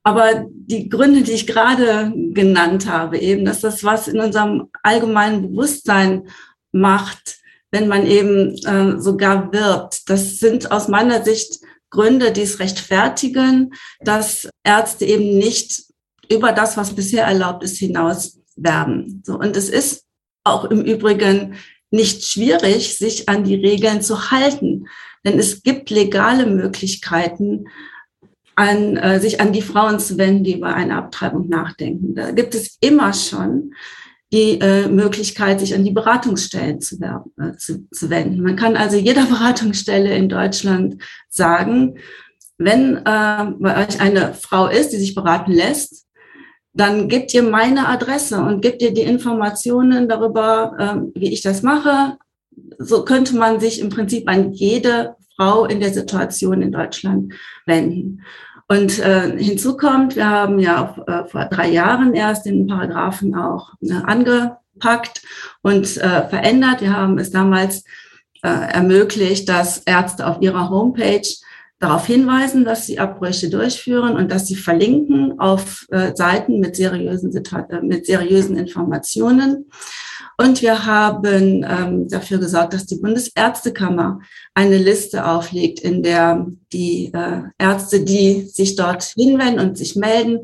Aber 0.03 0.45
die 0.49 0.89
Gründe, 0.89 1.21
die 1.21 1.33
ich 1.33 1.47
gerade 1.47 2.13
genannt 2.15 2.89
habe, 2.89 3.19
eben, 3.19 3.45
dass 3.45 3.61
das 3.61 3.83
was 3.83 4.07
in 4.07 4.19
unserem 4.19 4.69
allgemeinen 4.81 5.49
Bewusstsein 5.49 6.27
macht, 6.71 7.37
wenn 7.71 7.87
man 7.87 8.05
eben 8.05 8.55
äh, 8.65 8.99
sogar 8.99 9.51
wirbt, 9.53 10.09
das 10.09 10.39
sind 10.39 10.71
aus 10.71 10.87
meiner 10.87 11.23
Sicht 11.23 11.61
Gründe, 11.89 12.31
die 12.31 12.41
es 12.41 12.59
rechtfertigen, 12.59 13.73
dass 13.99 14.49
Ärzte 14.63 15.05
eben 15.05 15.37
nicht 15.37 15.90
über 16.31 16.51
das, 16.51 16.77
was 16.77 16.95
bisher 16.95 17.25
erlaubt 17.25 17.63
ist, 17.63 17.77
hinaus 17.77 18.39
werben. 18.55 19.21
So, 19.25 19.37
und 19.37 19.55
es 19.57 19.69
ist 19.69 20.05
auch 20.43 20.65
im 20.65 20.81
Übrigen 20.81 21.55
nicht 21.91 22.23
schwierig, 22.23 22.97
sich 22.97 23.29
an 23.29 23.43
die 23.43 23.55
Regeln 23.55 24.01
zu 24.01 24.31
halten, 24.31 24.87
denn 25.25 25.37
es 25.37 25.61
gibt 25.61 25.89
legale 25.89 26.45
Möglichkeiten, 26.45 27.65
an, 28.55 28.97
äh, 28.97 29.19
sich 29.19 29.39
an 29.39 29.53
die 29.53 29.61
Frauen 29.61 29.99
zu 29.99 30.17
wenden, 30.17 30.43
die 30.43 30.57
über 30.57 30.73
eine 30.73 30.95
Abtreibung 30.95 31.47
nachdenken. 31.49 32.15
Da 32.15 32.31
gibt 32.31 32.55
es 32.55 32.77
immer 32.81 33.13
schon 33.13 33.73
die 34.33 34.59
äh, 34.61 34.87
Möglichkeit, 34.87 35.59
sich 35.59 35.75
an 35.75 35.83
die 35.83 35.91
Beratungsstellen 35.91 36.79
zu, 36.79 36.99
werben, 36.99 37.31
äh, 37.37 37.57
zu, 37.57 37.87
zu 37.91 38.09
wenden. 38.09 38.41
Man 38.41 38.55
kann 38.55 38.77
also 38.77 38.97
jeder 38.97 39.25
Beratungsstelle 39.29 40.15
in 40.15 40.29
Deutschland 40.29 41.01
sagen, 41.29 41.97
wenn 42.57 42.97
äh, 42.97 43.01
bei 43.59 43.87
euch 43.87 43.99
eine 43.99 44.33
Frau 44.33 44.67
ist, 44.67 44.89
die 44.89 44.97
sich 44.97 45.15
beraten 45.15 45.51
lässt, 45.51 46.05
dann 46.73 47.09
gebt 47.09 47.33
ihr 47.33 47.43
meine 47.43 47.87
Adresse 47.87 48.39
und 48.41 48.61
gebt 48.61 48.81
ihr 48.81 48.93
die 48.93 49.01
Informationen 49.01 50.07
darüber, 50.07 50.75
ähm, 50.79 51.11
wie 51.15 51.33
ich 51.33 51.41
das 51.41 51.63
mache. 51.63 52.17
So 52.77 53.03
könnte 53.03 53.35
man 53.35 53.59
sich 53.59 53.79
im 53.79 53.89
Prinzip 53.89 54.29
an 54.29 54.53
jede 54.53 55.15
Frau 55.35 55.65
in 55.65 55.79
der 55.79 55.93
Situation 55.93 56.61
in 56.61 56.71
Deutschland 56.71 57.33
wenden. 57.65 58.23
Und 58.67 58.99
äh, 58.99 59.37
hinzu 59.37 59.75
kommt, 59.75 60.15
wir 60.15 60.29
haben 60.29 60.59
ja 60.59 60.95
äh, 61.05 61.25
vor 61.25 61.45
drei 61.45 61.69
Jahren 61.69 62.13
erst 62.13 62.45
den 62.45 62.67
Paragraphen 62.67 63.35
auch 63.35 63.73
äh, 63.81 63.91
angepackt 63.91 65.21
und 65.61 65.97
äh, 65.97 66.27
verändert. 66.29 66.79
Wir 66.79 66.95
haben 66.95 67.17
es 67.17 67.31
damals 67.31 67.83
äh, 68.43 68.47
ermöglicht, 68.47 69.49
dass 69.49 69.79
Ärzte 69.79 70.25
auf 70.25 70.41
ihrer 70.41 70.69
Homepage 70.69 71.27
darauf 71.81 72.05
hinweisen, 72.05 72.63
dass 72.63 72.85
sie 72.85 72.99
Abbrüche 72.99 73.49
durchführen 73.49 74.15
und 74.15 74.31
dass 74.31 74.47
sie 74.47 74.55
verlinken 74.55 75.39
auf 75.39 75.87
äh, 75.89 76.15
Seiten 76.15 76.59
mit 76.59 76.75
seriösen, 76.75 77.35
äh, 77.35 77.81
mit 77.81 78.05
seriösen 78.05 78.55
Informationen. 78.55 79.65
Und 80.37 80.61
wir 80.61 80.85
haben 80.85 81.65
ähm, 81.67 82.07
dafür 82.07 82.37
gesorgt, 82.37 82.73
dass 82.73 82.85
die 82.85 82.95
Bundesärztekammer 82.95 84.21
eine 84.53 84.77
Liste 84.77 85.25
auflegt, 85.25 85.79
in 85.79 86.03
der 86.03 86.47
die 86.71 87.11
äh, 87.13 87.41
Ärzte, 87.57 88.01
die 88.01 88.47
sich 88.47 88.75
dort 88.75 89.03
hinwenden 89.03 89.59
und 89.59 89.77
sich 89.77 89.95
melden, 89.95 90.39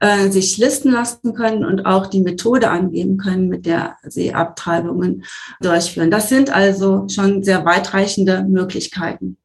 äh, 0.00 0.30
sich 0.30 0.58
listen 0.58 0.92
lassen 0.92 1.34
können 1.34 1.64
und 1.64 1.84
auch 1.84 2.06
die 2.06 2.20
Methode 2.20 2.70
angeben 2.70 3.16
können, 3.16 3.48
mit 3.48 3.66
der 3.66 3.96
sie 4.06 4.34
Abtreibungen 4.34 5.24
durchführen. 5.60 6.10
Das 6.10 6.28
sind 6.28 6.54
also 6.54 7.06
schon 7.08 7.42
sehr 7.42 7.64
weitreichende 7.64 8.44
Möglichkeiten. 8.44 9.38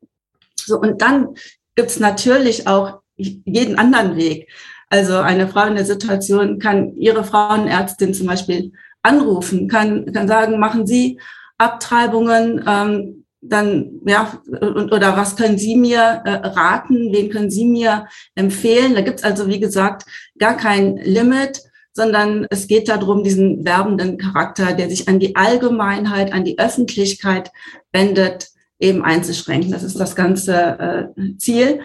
So, 0.69 0.79
und 0.79 1.01
dann 1.01 1.35
gibt's 1.75 1.99
natürlich 1.99 2.67
auch 2.67 3.01
jeden 3.17 3.77
anderen 3.77 4.15
Weg. 4.15 4.49
Also 4.89 5.17
eine 5.17 5.47
Frau 5.47 5.65
in 5.65 5.75
der 5.75 5.85
Situation 5.85 6.59
kann 6.59 6.95
ihre 6.95 7.23
Frauenärztin 7.23 8.13
zum 8.13 8.27
Beispiel 8.27 8.71
anrufen, 9.03 9.67
kann, 9.67 10.11
kann 10.13 10.27
sagen, 10.27 10.59
machen 10.59 10.87
Sie 10.87 11.19
Abtreibungen, 11.57 12.63
ähm, 12.67 13.25
dann, 13.41 14.01
ja, 14.05 14.41
oder 14.51 15.15
was 15.15 15.35
können 15.35 15.57
Sie 15.57 15.75
mir 15.75 16.21
äh, 16.25 16.31
raten, 16.47 17.13
wen 17.13 17.29
können 17.29 17.49
Sie 17.49 17.65
mir 17.65 18.07
empfehlen? 18.35 18.95
Da 18.95 19.01
gibt's 19.01 19.23
also, 19.23 19.47
wie 19.47 19.59
gesagt, 19.59 20.03
gar 20.37 20.57
kein 20.57 20.97
Limit, 20.97 21.61
sondern 21.93 22.47
es 22.49 22.67
geht 22.67 22.89
darum, 22.89 23.23
diesen 23.23 23.65
werbenden 23.65 24.17
Charakter, 24.17 24.73
der 24.73 24.89
sich 24.89 25.07
an 25.07 25.19
die 25.19 25.35
Allgemeinheit, 25.35 26.33
an 26.33 26.43
die 26.43 26.59
Öffentlichkeit 26.59 27.49
wendet, 27.93 28.49
eben 28.79 29.03
einzuschränken. 29.03 29.71
Das 29.71 29.83
ist 29.83 29.99
das 29.99 30.15
ganze 30.15 31.13
äh, 31.15 31.37
Ziel. 31.37 31.81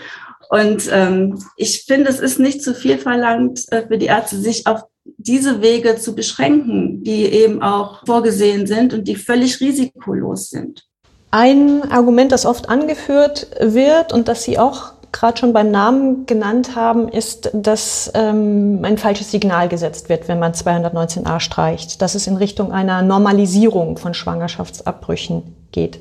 Und 0.51 0.89
ähm, 0.93 1.39
ich 1.57 1.85
finde, 1.85 2.11
es 2.11 2.21
ist 2.21 2.39
nicht 2.39 2.63
zu 2.63 2.75
viel 2.75 2.99
verlangt 2.99 3.61
äh, 3.73 3.87
für 3.87 3.99
die 3.99 4.07
Ärzte, 4.07 4.37
sich 4.37 4.67
auf 4.67 4.83
diese 5.05 5.61
Wege 5.61 5.97
zu 5.97 6.15
beschränken, 6.15 7.03
die 7.03 7.25
eben 7.25 7.63
auch 7.63 8.05
vorgesehen 8.07 8.67
sind 8.67 8.95
und 8.95 9.07
die 9.07 9.17
völlig 9.17 9.61
risikolos 9.61 10.51
sind. 10.51 10.85
Ein 11.31 11.91
Argument, 11.91 12.31
das 12.31 12.47
oft 12.47 12.69
angeführt 12.69 13.49
wird 13.61 14.13
und 14.13 14.29
das 14.29 14.45
Sie 14.45 14.59
auch 14.59 14.93
gerade 15.15 15.39
schon 15.39 15.53
beim 15.53 15.71
Namen 15.71 16.27
genannt 16.27 16.77
haben, 16.77 17.09
ist, 17.09 17.51
dass 17.53 18.11
ähm, 18.15 18.81
ein 18.83 18.99
falsches 18.99 19.31
Signal 19.31 19.69
gesetzt 19.69 20.09
wird, 20.09 20.29
wenn 20.29 20.39
man 20.39 20.53
219a 20.53 21.41
streicht, 21.41 22.03
dass 22.03 22.15
es 22.15 22.27
in 22.27 22.37
Richtung 22.37 22.73
einer 22.73 23.03
Normalisierung 23.03 23.97
von 23.97 24.13
Schwangerschaftsabbrüchen 24.13 25.55
geht. 25.73 26.01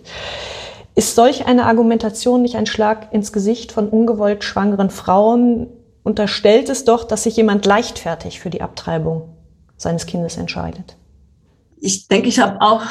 Ist 0.95 1.15
solch 1.15 1.45
eine 1.47 1.65
Argumentation 1.65 2.41
nicht 2.41 2.55
ein 2.55 2.67
Schlag 2.67 3.11
ins 3.13 3.31
Gesicht 3.33 3.71
von 3.71 3.89
ungewollt 3.89 4.43
schwangeren 4.43 4.89
Frauen? 4.89 5.67
Unterstellt 6.03 6.69
es 6.69 6.85
doch, 6.85 7.05
dass 7.05 7.23
sich 7.23 7.37
jemand 7.37 7.65
leichtfertig 7.65 8.39
für 8.39 8.49
die 8.49 8.61
Abtreibung 8.61 9.35
seines 9.77 10.05
Kindes 10.05 10.37
entscheidet. 10.37 10.97
Ich 11.77 12.07
denke, 12.07 12.29
ich 12.29 12.39
habe 12.39 12.61
auch 12.61 12.83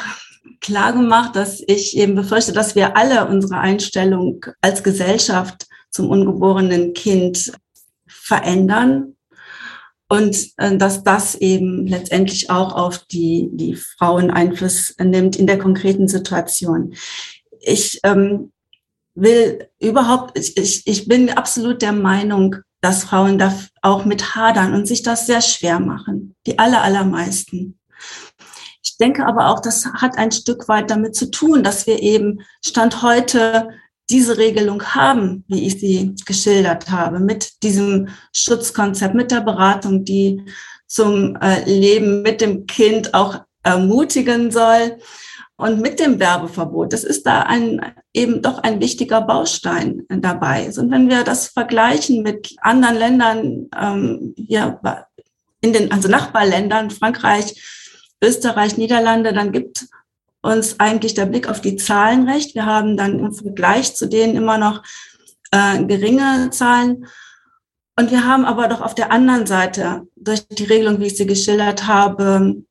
klar 0.59 0.93
gemacht, 0.93 1.35
dass 1.35 1.61
ich 1.65 1.97
eben 1.97 2.15
befürchte, 2.15 2.53
dass 2.53 2.75
wir 2.75 2.97
alle 2.97 3.27
unsere 3.27 3.59
Einstellung 3.59 4.45
als 4.61 4.83
Gesellschaft 4.83 5.67
zum 5.89 6.09
ungeborenen 6.09 6.93
Kind 6.93 7.53
verändern 8.07 9.15
und 10.09 10.35
äh, 10.57 10.77
dass 10.77 11.03
das 11.03 11.35
eben 11.35 11.87
letztendlich 11.87 12.49
auch 12.49 12.73
auf 12.75 12.99
die, 13.05 13.49
die 13.53 13.75
Frauen 13.75 14.31
Einfluss 14.31 14.95
nimmt 14.99 15.35
in 15.35 15.47
der 15.47 15.59
konkreten 15.59 16.07
Situation 16.07 16.93
ich 17.63 17.99
ähm, 18.03 18.51
will 19.15 19.67
überhaupt, 19.79 20.37
ich, 20.37 20.57
ich, 20.57 20.87
ich 20.87 21.07
bin 21.07 21.29
absolut 21.29 21.81
der 21.81 21.93
Meinung, 21.93 22.57
dass 22.81 23.05
Frauen 23.05 23.37
da 23.37 23.57
auch 23.81 24.05
mit 24.05 24.35
hadern 24.35 24.73
und 24.73 24.87
sich 24.87 25.03
das 25.03 25.25
sehr 25.25 25.41
schwer 25.41 25.79
machen. 25.79 26.35
Die 26.45 26.59
aller, 26.59 26.81
allermeisten. 26.81 27.79
Ich 28.83 28.97
denke 28.97 29.25
aber 29.25 29.49
auch, 29.49 29.61
das 29.61 29.85
hat 29.85 30.17
ein 30.17 30.31
Stück 30.31 30.67
weit 30.67 30.91
damit 30.91 31.15
zu 31.15 31.31
tun, 31.31 31.63
dass 31.63 31.87
wir 31.87 32.01
eben 32.01 32.41
Stand 32.63 33.01
heute 33.01 33.69
diese 34.09 34.37
Regelung 34.37 34.83
haben, 34.83 35.45
wie 35.47 35.65
ich 35.65 35.79
sie 35.79 36.13
geschildert 36.25 36.91
habe, 36.91 37.19
mit 37.19 37.63
diesem 37.63 38.09
Schutzkonzept, 38.33 39.15
mit 39.15 39.31
der 39.31 39.41
Beratung, 39.41 40.03
die 40.03 40.43
zum 40.87 41.37
äh, 41.37 41.63
Leben 41.63 42.21
mit 42.21 42.41
dem 42.41 42.67
Kind 42.67 43.13
auch 43.13 43.39
ermutigen 43.63 44.51
soll 44.51 44.97
und 45.57 45.81
mit 45.81 45.99
dem 45.99 46.19
Werbeverbot, 46.19 46.93
das 46.93 47.03
ist 47.03 47.25
da 47.25 47.41
ein, 47.41 47.93
eben 48.13 48.41
doch 48.41 48.59
ein 48.59 48.81
wichtiger 48.81 49.21
Baustein 49.21 50.03
dabei. 50.09 50.67
Und 50.77 50.89
wenn 50.91 51.09
wir 51.09 51.23
das 51.23 51.47
vergleichen 51.47 52.23
mit 52.23 52.55
anderen 52.61 52.97
Ländern, 52.97 53.69
ähm, 53.79 54.33
ja, 54.35 54.79
in 55.61 55.73
den, 55.73 55.91
also 55.91 56.09
Nachbarländern, 56.09 56.89
Frankreich, 56.89 57.55
Österreich, 58.21 58.77
Niederlande, 58.77 59.31
dann 59.33 59.51
gibt 59.51 59.85
uns 60.41 60.79
eigentlich 60.79 61.13
der 61.13 61.25
Blick 61.25 61.47
auf 61.47 61.61
die 61.61 61.77
Zahlen 61.77 62.27
recht. 62.27 62.55
Wir 62.55 62.65
haben 62.65 62.97
dann 62.97 63.19
im 63.19 63.33
Vergleich 63.33 63.95
zu 63.95 64.07
denen 64.07 64.35
immer 64.35 64.57
noch 64.57 64.83
äh, 65.51 65.83
geringe 65.85 66.49
Zahlen. 66.51 67.07
Und 67.97 68.11
wir 68.11 68.25
haben 68.25 68.43
aber 68.43 68.67
doch 68.67 68.81
auf 68.81 68.95
der 68.95 69.11
anderen 69.11 69.45
Seite 69.45 70.07
durch 70.15 70.47
die 70.47 70.63
Regelung, 70.63 70.99
wie 70.99 71.05
ich 71.05 71.17
sie 71.17 71.27
geschildert 71.27 71.87
habe, 71.87 72.63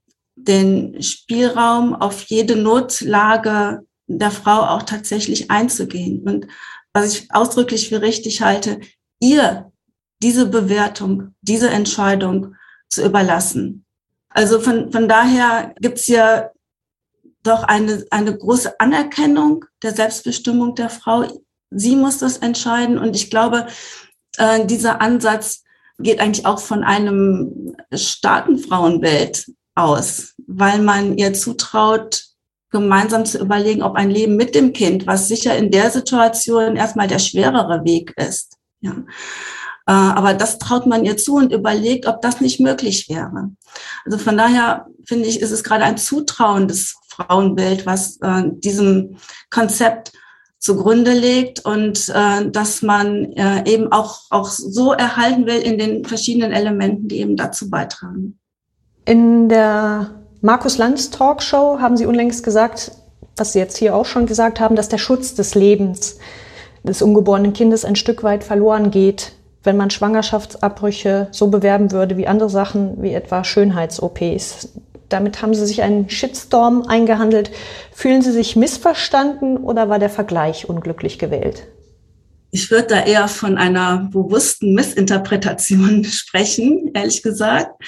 den 0.45 1.03
Spielraum 1.03 1.95
auf 1.95 2.23
jede 2.25 2.57
Notlage 2.57 3.87
der 4.07 4.31
Frau 4.31 4.63
auch 4.63 4.83
tatsächlich 4.83 5.51
einzugehen. 5.51 6.23
Und 6.23 6.47
was 6.93 7.15
ich 7.15 7.35
ausdrücklich 7.35 7.89
für 7.89 8.03
richtig 8.03 8.43
halte, 8.43 8.81
ihr 9.21 9.71
diese 10.23 10.47
Bewertung, 10.47 11.35
diese 11.41 11.71
Entscheidung 11.71 12.55
zu 12.89 13.05
überlassen. 13.05 13.85
Also 14.29 14.61
von, 14.61 14.93
von 14.93 15.09
daher 15.09 15.75
gibt's 15.81 16.07
ja 16.07 16.51
doch 17.43 17.65
eine, 17.65 18.05
eine 18.11 18.37
große 18.37 18.79
Anerkennung 18.79 19.65
der 19.83 19.95
Selbstbestimmung 19.95 20.75
der 20.75 20.91
Frau. 20.91 21.25
Sie 21.71 21.97
muss 21.97 22.19
das 22.19 22.39
entscheiden. 22.39 22.99
Und 22.99 23.17
ich 23.17 23.31
glaube, 23.31 23.67
äh, 24.37 24.65
dieser 24.67 25.01
Ansatz 25.01 25.65
geht 25.99 26.21
eigentlich 26.21 26.47
auch 26.47 26.61
von 26.61 26.85
einem 26.85 27.77
starken 27.93 28.59
Frauenwelt 28.59 29.47
aus, 29.75 30.35
weil 30.47 30.81
man 30.81 31.17
ihr 31.17 31.33
zutraut, 31.33 32.25
gemeinsam 32.71 33.25
zu 33.25 33.39
überlegen, 33.39 33.83
ob 33.83 33.95
ein 33.95 34.11
Leben 34.11 34.37
mit 34.37 34.55
dem 34.55 34.73
Kind, 34.73 35.07
was 35.07 35.29
sicher 35.29 35.57
in 35.57 35.71
der 35.71 35.91
Situation 35.91 36.77
erstmal 36.77 37.07
der 37.07 37.19
schwerere 37.19 37.85
Weg 37.85 38.15
ist. 38.17 38.57
Ja. 38.81 38.93
Äh, 39.87 39.93
aber 39.93 40.35
das 40.35 40.59
traut 40.59 40.87
man 40.87 41.05
ihr 41.05 41.17
zu 41.17 41.37
und 41.37 41.53
überlegt, 41.53 42.07
ob 42.07 42.23
das 42.23 42.41
nicht 42.41 42.61
möglich 42.61 43.09
wäre. 43.09 43.51
Also 44.05 44.19
von 44.19 44.37
daher 44.37 44.87
finde 45.05 45.29
ich, 45.29 45.41
ist 45.41 45.51
es 45.51 45.63
gerade 45.63 45.85
ein 45.85 45.99
Zutrauen 45.99 46.67
des 46.67 46.97
Frauenbild, 47.09 47.85
was 47.85 48.17
äh, 48.23 48.45
diesem 48.47 49.17
Konzept 49.51 50.13
zugrunde 50.59 51.13
legt 51.13 51.65
und 51.65 52.09
äh, 52.09 52.49
dass 52.49 52.83
man 52.83 53.33
äh, 53.33 53.69
eben 53.69 53.91
auch, 53.91 54.23
auch 54.31 54.49
so 54.49 54.93
erhalten 54.93 55.47
will 55.47 55.59
in 55.59 55.77
den 55.77 56.05
verschiedenen 56.05 56.53
Elementen, 56.53 57.09
die 57.09 57.19
eben 57.19 57.37
dazu 57.37 57.69
beitragen. 57.69 58.39
In 59.05 59.49
der 59.49 60.11
Markus 60.41 60.79
Lanz 60.79 61.11
Talkshow 61.11 61.81
haben 61.81 61.97
Sie 61.97 62.07
unlängst 62.07 62.45
gesagt, 62.45 62.93
was 63.37 63.53
Sie 63.53 63.59
jetzt 63.59 63.77
hier 63.77 63.97
auch 63.97 64.05
schon 64.05 64.27
gesagt 64.27 64.61
haben, 64.61 64.77
dass 64.77 64.89
der 64.89 64.99
Schutz 64.99 65.35
des 65.35 65.55
Lebens 65.55 66.19
des 66.85 67.03
ungeborenen 67.03 67.53
Kindes 67.53 67.85
ein 67.85 67.97
Stück 67.97 68.23
weit 68.23 68.45
verloren 68.45 68.91
geht, 68.91 69.33
wenn 69.65 69.77
man 69.77 69.91
Schwangerschaftsabbrüche 69.91 71.29
so 71.31 71.49
bewerben 71.49 71.93
würde 71.93 72.17
wie 72.17 72.27
andere 72.27 72.51
Sachen, 72.51 73.03
wie 73.03 73.13
etwa 73.13 73.45
Schönheits-OPs. 73.45 74.69
Damit 75.09 75.43
haben 75.43 75.55
Sie 75.55 75.67
sich 75.67 75.83
einen 75.83 76.09
Shitstorm 76.09 76.83
eingehandelt. 76.87 77.51
Fühlen 77.93 78.23
Sie 78.23 78.33
sich 78.33 78.57
missverstanden 78.57 79.59
oder 79.59 79.89
war 79.89 79.99
der 79.99 80.11
Vergleich 80.11 80.69
unglücklich 80.69 81.19
gewählt? 81.19 81.65
Ich 82.55 82.71
würde 82.71 82.89
da 82.89 83.05
eher 83.05 83.29
von 83.29 83.57
einer 83.57 84.11
bewussten 84.13 84.75
Missinterpretation 84.75 86.05
sprechen, 86.05 86.91
ehrlich 86.93 87.23
gesagt, 87.23 87.83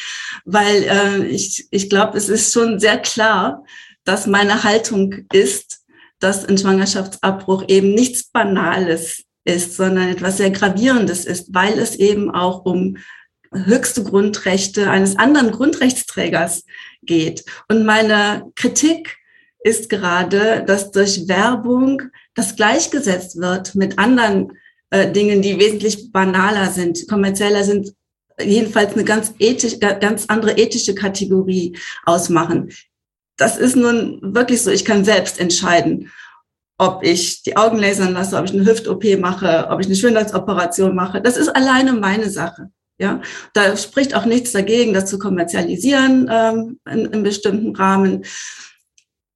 weil 0.46 0.84
äh, 0.84 1.26
ich, 1.26 1.68
ich 1.70 1.90
glaube, 1.90 2.16
es 2.16 2.30
ist 2.30 2.52
schon 2.52 2.80
sehr 2.80 2.98
klar, 2.98 3.62
dass 4.04 4.26
meine 4.26 4.64
Haltung 4.64 5.26
ist, 5.32 5.84
dass 6.18 6.46
ein 6.46 6.56
Schwangerschaftsabbruch 6.56 7.64
eben 7.68 7.94
nichts 7.94 8.24
Banales 8.24 9.24
ist, 9.44 9.76
sondern 9.76 10.08
etwas 10.08 10.38
sehr 10.38 10.50
Gravierendes 10.50 11.26
ist, 11.26 11.52
weil 11.52 11.78
es 11.78 11.96
eben 11.96 12.30
auch 12.30 12.64
um 12.64 12.96
höchste 13.52 14.02
Grundrechte 14.02 14.90
eines 14.90 15.16
anderen 15.16 15.50
Grundrechtsträgers 15.50 16.64
geht. 17.02 17.44
Und 17.68 17.84
meine 17.84 18.50
Kritik 18.56 19.18
ist 19.62 19.90
gerade, 19.90 20.64
dass 20.66 20.90
durch 20.90 21.28
Werbung 21.28 22.02
das 22.34 22.56
gleichgesetzt 22.56 23.40
wird 23.40 23.74
mit 23.74 23.98
anderen 23.98 24.52
äh, 24.90 25.10
Dingen, 25.10 25.42
die 25.42 25.58
wesentlich 25.58 26.12
banaler 26.12 26.70
sind, 26.70 27.08
kommerzieller 27.08 27.64
sind, 27.64 27.92
jedenfalls 28.40 28.94
eine 28.94 29.04
ganz 29.04 29.34
ethisch, 29.38 29.78
ganz 29.78 30.26
andere 30.28 30.52
ethische 30.58 30.94
Kategorie 30.94 31.76
ausmachen. 32.04 32.70
Das 33.36 33.56
ist 33.56 33.76
nun 33.76 34.20
wirklich 34.22 34.62
so. 34.62 34.70
Ich 34.70 34.84
kann 34.84 35.04
selbst 35.04 35.40
entscheiden, 35.40 36.10
ob 36.78 37.04
ich 37.04 37.42
die 37.42 37.56
Augen 37.56 37.78
lasern 37.78 38.12
lasse, 38.12 38.36
ob 38.36 38.44
ich 38.44 38.52
eine 38.52 38.66
Hüft-OP 38.66 39.04
mache, 39.18 39.68
ob 39.70 39.80
ich 39.80 39.86
eine 39.86 39.96
Schönheitsoperation 39.96 40.94
mache. 40.94 41.20
Das 41.20 41.36
ist 41.36 41.48
alleine 41.48 41.92
meine 41.92 42.30
Sache. 42.30 42.70
Ja, 42.98 43.20
da 43.54 43.76
spricht 43.76 44.14
auch 44.14 44.24
nichts 44.24 44.52
dagegen, 44.52 44.94
das 44.94 45.06
zu 45.06 45.18
kommerzialisieren 45.18 46.28
ähm, 46.30 46.78
in, 46.88 47.06
in 47.06 47.22
bestimmten 47.24 47.74
Rahmen. 47.74 48.24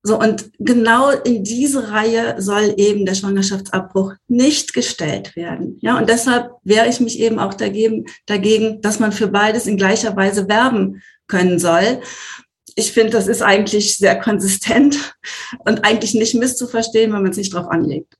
So, 0.02 0.18
und 0.18 0.50
genau 0.58 1.10
in 1.10 1.42
diese 1.42 1.90
Reihe 1.90 2.40
soll 2.40 2.74
eben 2.76 3.04
der 3.04 3.14
Schwangerschaftsabbruch 3.14 4.14
nicht 4.28 4.72
gestellt 4.72 5.34
werden. 5.34 5.78
Ja, 5.80 5.98
und 5.98 6.08
deshalb 6.08 6.52
wehre 6.62 6.88
ich 6.88 7.00
mich 7.00 7.18
eben 7.18 7.38
auch 7.38 7.54
dagegen, 7.54 8.06
dagegen, 8.26 8.80
dass 8.80 9.00
man 9.00 9.12
für 9.12 9.28
beides 9.28 9.66
in 9.66 9.76
gleicher 9.76 10.16
Weise 10.16 10.48
werben 10.48 11.02
können 11.26 11.58
soll. 11.58 12.00
Ich 12.76 12.92
finde, 12.92 13.10
das 13.10 13.26
ist 13.26 13.42
eigentlich 13.42 13.96
sehr 13.98 14.18
konsistent 14.18 15.16
und 15.64 15.84
eigentlich 15.84 16.14
nicht 16.14 16.34
misszuverstehen, 16.34 17.12
wenn 17.12 17.22
man 17.22 17.32
es 17.32 17.36
nicht 17.36 17.52
drauf 17.52 17.68
anlegt. 17.68 18.14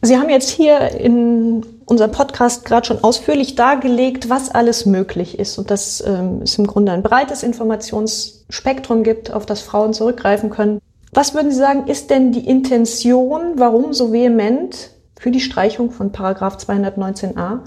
Sie 0.00 0.16
haben 0.16 0.30
jetzt 0.30 0.50
hier 0.50 0.88
in 0.98 1.64
unserem 1.86 2.10
Podcast 2.10 2.64
gerade 2.64 2.86
schon 2.86 3.02
ausführlich 3.02 3.54
dargelegt, 3.54 4.28
was 4.28 4.50
alles 4.50 4.86
möglich 4.86 5.38
ist 5.38 5.58
und 5.58 5.70
dass 5.70 6.02
ähm, 6.06 6.42
es 6.42 6.58
im 6.58 6.66
Grunde 6.66 6.92
ein 6.92 7.02
breites 7.02 7.42
Informationsspektrum 7.42 9.02
gibt, 9.02 9.32
auf 9.32 9.46
das 9.46 9.62
Frauen 9.62 9.94
zurückgreifen 9.94 10.50
können. 10.50 10.80
Was 11.12 11.34
würden 11.34 11.50
Sie 11.50 11.58
sagen, 11.58 11.88
ist 11.88 12.10
denn 12.10 12.32
die 12.32 12.46
Intention, 12.46 13.54
warum 13.56 13.92
so 13.92 14.12
vehement 14.12 14.90
für 15.18 15.30
die 15.30 15.40
Streichung 15.40 15.90
von 15.90 16.10
Paragraph 16.10 16.56
219a 16.56 17.60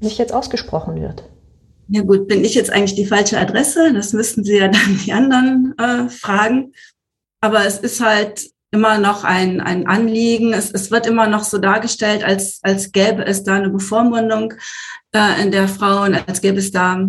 sich 0.00 0.18
jetzt 0.18 0.34
ausgesprochen 0.34 1.00
wird? 1.00 1.24
Ja 1.88 2.02
gut, 2.02 2.28
bin 2.28 2.44
ich 2.44 2.54
jetzt 2.54 2.72
eigentlich 2.72 2.94
die 2.94 3.06
falsche 3.06 3.38
Adresse? 3.38 3.92
Das 3.92 4.12
müssten 4.12 4.44
Sie 4.44 4.58
ja 4.58 4.68
dann 4.68 4.98
die 5.04 5.12
anderen 5.12 5.74
äh, 5.78 6.08
fragen. 6.08 6.72
Aber 7.40 7.64
es 7.64 7.78
ist 7.78 8.00
halt 8.00 8.50
immer 8.70 8.98
noch 8.98 9.24
ein, 9.24 9.60
ein 9.60 9.86
Anliegen. 9.86 10.52
Es, 10.52 10.70
es 10.70 10.90
wird 10.90 11.06
immer 11.06 11.26
noch 11.26 11.44
so 11.44 11.58
dargestellt, 11.58 12.24
als, 12.24 12.60
als 12.62 12.92
gäbe 12.92 13.24
es 13.26 13.42
da 13.42 13.54
eine 13.54 13.70
Bevormundung 13.70 14.54
äh, 15.12 15.42
in 15.42 15.50
der 15.50 15.68
Frauen, 15.68 16.16
als 16.26 16.40
gäbe 16.40 16.58
es 16.58 16.70
da 16.70 17.08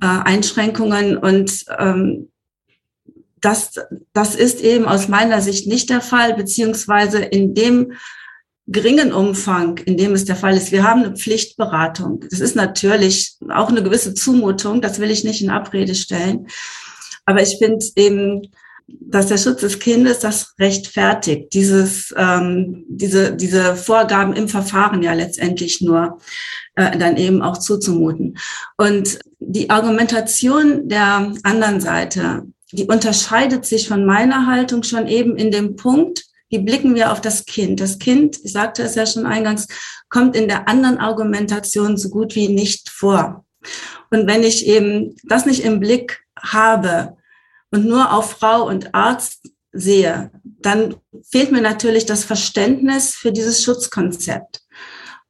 äh, 0.00 0.06
Einschränkungen. 0.06 1.16
Und 1.16 1.64
ähm, 1.78 2.28
das, 3.40 3.74
das 4.12 4.34
ist 4.34 4.60
eben 4.60 4.86
aus 4.86 5.08
meiner 5.08 5.40
Sicht 5.40 5.66
nicht 5.66 5.90
der 5.90 6.00
Fall, 6.00 6.34
beziehungsweise 6.34 7.18
in 7.18 7.54
dem 7.54 7.92
geringen 8.68 9.12
Umfang, 9.12 9.78
in 9.78 9.96
dem 9.96 10.12
es 10.12 10.24
der 10.24 10.36
Fall 10.36 10.56
ist. 10.56 10.72
Wir 10.72 10.82
haben 10.82 11.04
eine 11.04 11.16
Pflichtberatung. 11.16 12.24
Das 12.28 12.40
ist 12.40 12.56
natürlich 12.56 13.36
auch 13.48 13.68
eine 13.68 13.82
gewisse 13.82 14.14
Zumutung, 14.14 14.80
das 14.80 14.98
will 14.98 15.10
ich 15.10 15.22
nicht 15.22 15.42
in 15.42 15.50
Abrede 15.50 15.94
stellen. 15.94 16.48
Aber 17.24 17.42
ich 17.42 17.58
finde 17.58 17.84
eben, 17.96 18.50
dass 18.88 19.26
der 19.26 19.38
Schutz 19.38 19.60
des 19.60 19.78
Kindes 19.78 20.20
das 20.20 20.54
rechtfertigt, 20.58 21.52
dieses, 21.52 22.14
ähm, 22.16 22.84
diese, 22.88 23.34
diese 23.34 23.74
Vorgaben 23.74 24.32
im 24.32 24.48
Verfahren 24.48 25.02
ja 25.02 25.12
letztendlich 25.12 25.80
nur 25.80 26.18
äh, 26.76 26.96
dann 26.96 27.16
eben 27.16 27.42
auch 27.42 27.58
zuzumuten. 27.58 28.38
Und 28.76 29.18
die 29.38 29.70
Argumentation 29.70 30.88
der 30.88 31.32
anderen 31.42 31.80
Seite, 31.80 32.42
die 32.72 32.84
unterscheidet 32.84 33.64
sich 33.64 33.88
von 33.88 34.06
meiner 34.06 34.46
Haltung 34.46 34.82
schon 34.82 35.06
eben 35.08 35.36
in 35.36 35.50
dem 35.50 35.76
Punkt, 35.76 36.24
wie 36.48 36.58
blicken 36.60 36.94
wir 36.94 37.10
auf 37.10 37.20
das 37.20 37.44
Kind? 37.44 37.80
Das 37.80 37.98
Kind, 37.98 38.38
ich 38.44 38.52
sagte 38.52 38.82
es 38.82 38.94
ja 38.94 39.04
schon 39.04 39.26
eingangs, 39.26 39.66
kommt 40.08 40.36
in 40.36 40.46
der 40.46 40.68
anderen 40.68 40.98
Argumentation 40.98 41.96
so 41.96 42.08
gut 42.08 42.36
wie 42.36 42.48
nicht 42.48 42.88
vor. 42.88 43.44
Und 44.10 44.28
wenn 44.28 44.44
ich 44.44 44.66
eben 44.66 45.16
das 45.24 45.44
nicht 45.44 45.64
im 45.64 45.80
Blick 45.80 46.20
habe, 46.38 47.16
und 47.70 47.86
nur 47.86 48.12
auf 48.12 48.32
Frau 48.32 48.66
und 48.66 48.94
Arzt 48.94 49.50
sehe, 49.72 50.30
dann 50.44 50.96
fehlt 51.30 51.52
mir 51.52 51.60
natürlich 51.60 52.06
das 52.06 52.24
Verständnis 52.24 53.14
für 53.14 53.32
dieses 53.32 53.62
Schutzkonzept. 53.62 54.62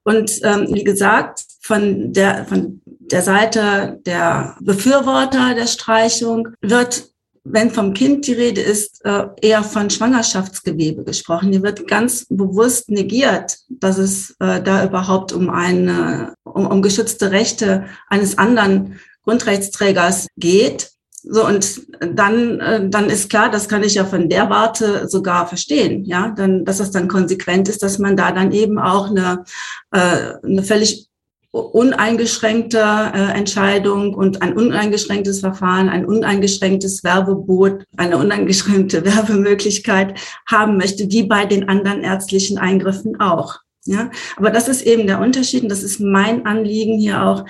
Und 0.05 0.31
ähm, 0.45 0.69
wie 0.71 0.85
gesagt, 0.85 1.45
von 1.61 2.13
der, 2.13 2.47
von 2.47 2.81
der 2.85 3.23
Seite 3.23 4.01
der 4.07 4.57
Befürworter 4.61 5.55
der 5.55 5.67
Streichung 5.67 6.49
wird, 6.61 7.11
wenn 7.43 7.71
vom 7.71 7.93
Kind 7.93 8.27
die 8.27 8.33
Rede 8.33 8.61
ist, 8.61 9.05
äh, 9.05 9.27
eher 9.41 9.63
von 9.65 9.91
Schwangerschaftsgewebe 9.91 11.05
gesprochen. 11.05 11.53
Die 11.53 11.63
wird 11.63 11.87
ganz 11.89 12.27
bewusst 12.29 12.89
negiert, 12.89 13.59
dass 13.69 13.99
es 13.99 14.37
äh, 14.41 14.63
da 14.63 14.85
überhaupt 14.85 15.33
um 15.33 15.51
eine, 15.51 16.35
um, 16.45 16.67
um 16.67 16.83
geschützte 16.83 17.31
Rechte 17.31 17.87
eines 18.09 18.39
anderen 18.39 19.01
Grundrechtsträgers 19.25 20.29
geht. 20.37 20.91
So, 21.29 21.45
und 21.45 21.83
dann, 22.01 22.61
äh, 22.61 22.89
dann 22.89 23.11
ist 23.11 23.29
klar, 23.29 23.51
das 23.51 23.69
kann 23.69 23.83
ich 23.83 23.95
ja 23.95 24.05
von 24.05 24.29
der 24.29 24.49
Warte 24.49 25.09
sogar 25.09 25.49
verstehen, 25.49 26.05
ja, 26.05 26.33
dann, 26.37 26.65
dass 26.65 26.79
das 26.79 26.93
dann 26.93 27.09
konsequent 27.09 27.69
ist, 27.69 27.83
dass 27.83 27.99
man 27.99 28.17
da 28.17 28.31
dann 28.31 28.53
eben 28.53 28.79
auch 28.79 29.11
eine, 29.11 29.45
äh, 29.91 30.35
eine 30.45 30.63
völlig 30.63 31.09
uneingeschränkte 31.51 32.79
äh, 32.79 33.37
Entscheidung 33.37 34.15
und 34.15 34.43
ein 34.43 34.53
uneingeschränktes 34.53 35.41
Verfahren, 35.41 35.89
ein 35.89 36.05
uneingeschränktes 36.05 37.03
Werbebot, 37.03 37.85
eine 37.97 38.19
uneingeschränkte 38.19 39.05
Werbemöglichkeit 39.17 40.19
haben 40.49 40.77
möchte, 40.77 41.11
wie 41.11 41.25
bei 41.25 41.45
den 41.45 41.69
anderen 41.69 42.03
ärztlichen 42.03 42.59
Eingriffen 42.59 43.21
auch. 43.21 43.57
Ja, 43.85 44.11
aber 44.37 44.51
das 44.51 44.69
ist 44.69 44.83
eben 44.83 45.07
der 45.07 45.21
Unterschied 45.21 45.63
und 45.63 45.71
das 45.71 45.83
ist 45.83 46.01
mein 46.01 46.45
Anliegen 46.45 46.99
hier 46.99 47.23
auch 47.23 47.45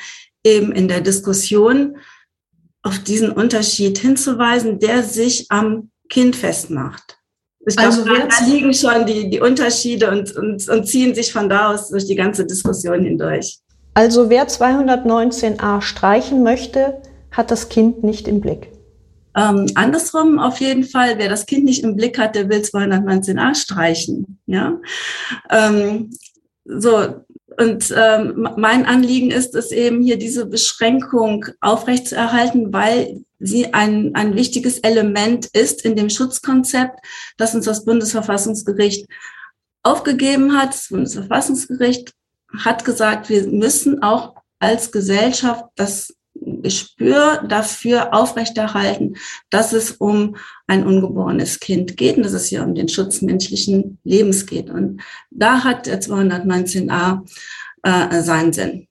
eben 0.44 0.72
in 0.72 0.86
der 0.86 1.00
Diskussion 1.00 1.96
auf 2.86 3.00
diesen 3.00 3.32
Unterschied 3.32 3.98
hinzuweisen, 3.98 4.78
der 4.78 5.02
sich 5.02 5.46
am 5.50 5.90
Kind 6.08 6.36
festmacht. 6.36 7.18
Ich 7.66 7.76
also 7.78 8.04
glaube, 8.04 8.28
da 8.28 8.46
liegen 8.46 8.72
schon 8.72 9.06
die, 9.06 9.28
die 9.28 9.40
Unterschiede 9.40 10.08
und, 10.08 10.36
und, 10.36 10.68
und 10.68 10.86
ziehen 10.86 11.14
sich 11.16 11.32
von 11.32 11.48
da 11.48 11.72
aus 11.72 11.88
durch 11.88 12.06
die 12.06 12.14
ganze 12.14 12.46
Diskussion 12.46 13.02
hindurch. 13.02 13.58
Also 13.94 14.30
wer 14.30 14.46
219a 14.46 15.80
streichen 15.82 16.44
möchte, 16.44 17.02
hat 17.32 17.50
das 17.50 17.68
Kind 17.68 18.04
nicht 18.04 18.28
im 18.28 18.40
Blick. 18.40 18.70
Ähm, 19.34 19.66
andersrum 19.74 20.38
auf 20.38 20.60
jeden 20.60 20.84
Fall, 20.84 21.18
wer 21.18 21.28
das 21.28 21.44
Kind 21.44 21.64
nicht 21.64 21.82
im 21.82 21.96
Blick 21.96 22.18
hat, 22.18 22.36
der 22.36 22.48
will 22.48 22.60
219a 22.60 23.54
streichen. 23.56 24.38
Ja, 24.46 24.78
ähm, 25.50 26.10
so 26.64 27.24
und 27.58 27.94
ähm, 27.96 28.48
mein 28.56 28.86
Anliegen 28.86 29.30
ist 29.30 29.54
es 29.54 29.70
eben 29.72 30.02
hier 30.02 30.18
diese 30.18 30.46
Beschränkung 30.46 31.46
aufrechtzuerhalten, 31.60 32.72
weil 32.72 33.24
sie 33.38 33.72
ein, 33.74 34.14
ein 34.14 34.34
wichtiges 34.34 34.78
Element 34.78 35.46
ist 35.46 35.84
in 35.84 35.96
dem 35.96 36.10
Schutzkonzept, 36.10 36.98
das 37.36 37.54
uns 37.54 37.66
das 37.66 37.84
Bundesverfassungsgericht 37.84 39.06
aufgegeben 39.82 40.56
hat. 40.56 40.70
Das 40.70 40.88
Bundesverfassungsgericht 40.88 42.12
hat 42.58 42.84
gesagt, 42.84 43.28
wir 43.28 43.46
müssen 43.46 44.02
auch 44.02 44.34
als 44.58 44.90
Gesellschaft 44.90 45.64
das 45.76 46.15
Gespür 46.40 47.42
dafür 47.48 48.14
aufrechterhalten, 48.14 49.16
dass 49.50 49.72
es 49.72 49.92
um 49.92 50.36
ein 50.66 50.86
ungeborenes 50.86 51.60
Kind 51.60 51.96
geht 51.96 52.16
und 52.16 52.24
dass 52.24 52.32
es 52.32 52.46
hier 52.46 52.62
um 52.62 52.74
den 52.74 52.88
Schutz 52.88 53.22
menschlichen 53.22 53.98
Lebens 54.04 54.46
geht. 54.46 54.70
Und 54.70 55.00
da 55.30 55.64
hat 55.64 55.86
der 55.86 56.00
219a 56.00 57.20
äh, 57.82 58.22
seinen 58.22 58.52
Sinn. 58.52 58.88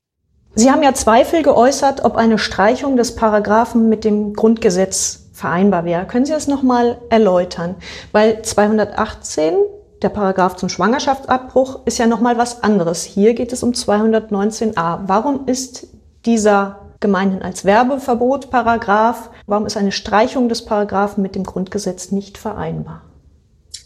Sie 0.58 0.72
haben 0.72 0.84
ja 0.84 0.94
Zweifel 0.94 1.44
geäußert, 1.44 2.06
ob 2.06 2.16
eine 2.16 2.38
Streichung 2.38 2.96
des 2.96 3.16
Paragraphen 3.16 3.90
mit 3.90 4.06
dem 4.06 4.34
Grundgesetz 4.34 5.30
vereinbar 5.34 5.84
wäre. 5.84 6.08
Können 6.08 6.26
Sie 6.26 6.32
das 6.32 6.48
nochmal 6.48 6.98
erläutern? 7.10 7.76
Weil 8.14 8.42
218 8.42 9.56
der 10.02 10.10
Paragraph 10.10 10.56
zum 10.56 10.70
Schwangerschaftsabbruch 10.70 11.86
ist 11.86 11.98
ja 11.98 12.08
nochmal 12.08 12.38
was 12.38 12.64
anderes. 12.64 13.04
Hier 13.04 13.34
geht 13.34 13.52
es 13.52 13.64
um 13.64 13.72
219a. 13.72 15.00
Warum 15.08 15.46
ist 15.48 15.88
dieser 16.26 16.85
gemeinhin 17.00 17.42
als 17.42 17.66
Werbeverbot 17.66 18.50
Paragraph. 18.50 19.30
Warum 19.46 19.66
ist 19.66 19.78
eine 19.78 19.92
Streichung 19.92 20.50
des 20.50 20.66
Paragraphen 20.66 21.22
mit 21.22 21.36
dem 21.36 21.44
Grundgesetz 21.44 22.12
nicht 22.12 22.38
vereinbar? 22.38 23.04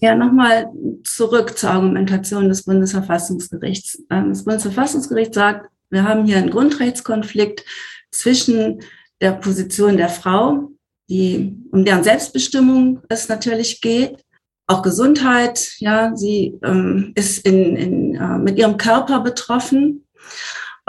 Ja, 0.01 0.15
nochmal 0.15 0.71
zurück 1.03 1.57
zur 1.57 1.71
Argumentation 1.71 2.47
des 2.47 2.63
Bundesverfassungsgerichts. 2.63 4.03
Ähm, 4.09 4.29
das 4.29 4.45
Bundesverfassungsgericht 4.45 5.33
sagt, 5.33 5.69
wir 5.89 6.03
haben 6.03 6.25
hier 6.25 6.37
einen 6.37 6.51
Grundrechtskonflikt 6.51 7.65
zwischen 8.11 8.79
der 9.21 9.33
Position 9.33 9.97
der 9.97 10.09
Frau, 10.09 10.69
die, 11.09 11.57
um 11.71 11.83
deren 11.83 12.03
Selbstbestimmung 12.03 13.01
es 13.09 13.27
natürlich 13.27 13.81
geht, 13.81 14.23
auch 14.67 14.83
Gesundheit, 14.83 15.73
ja, 15.79 16.15
sie 16.15 16.59
ähm, 16.63 17.11
ist 17.15 17.39
in, 17.39 17.75
in, 17.75 18.15
äh, 18.15 18.37
mit 18.37 18.59
ihrem 18.59 18.77
Körper 18.77 19.19
betroffen 19.21 20.05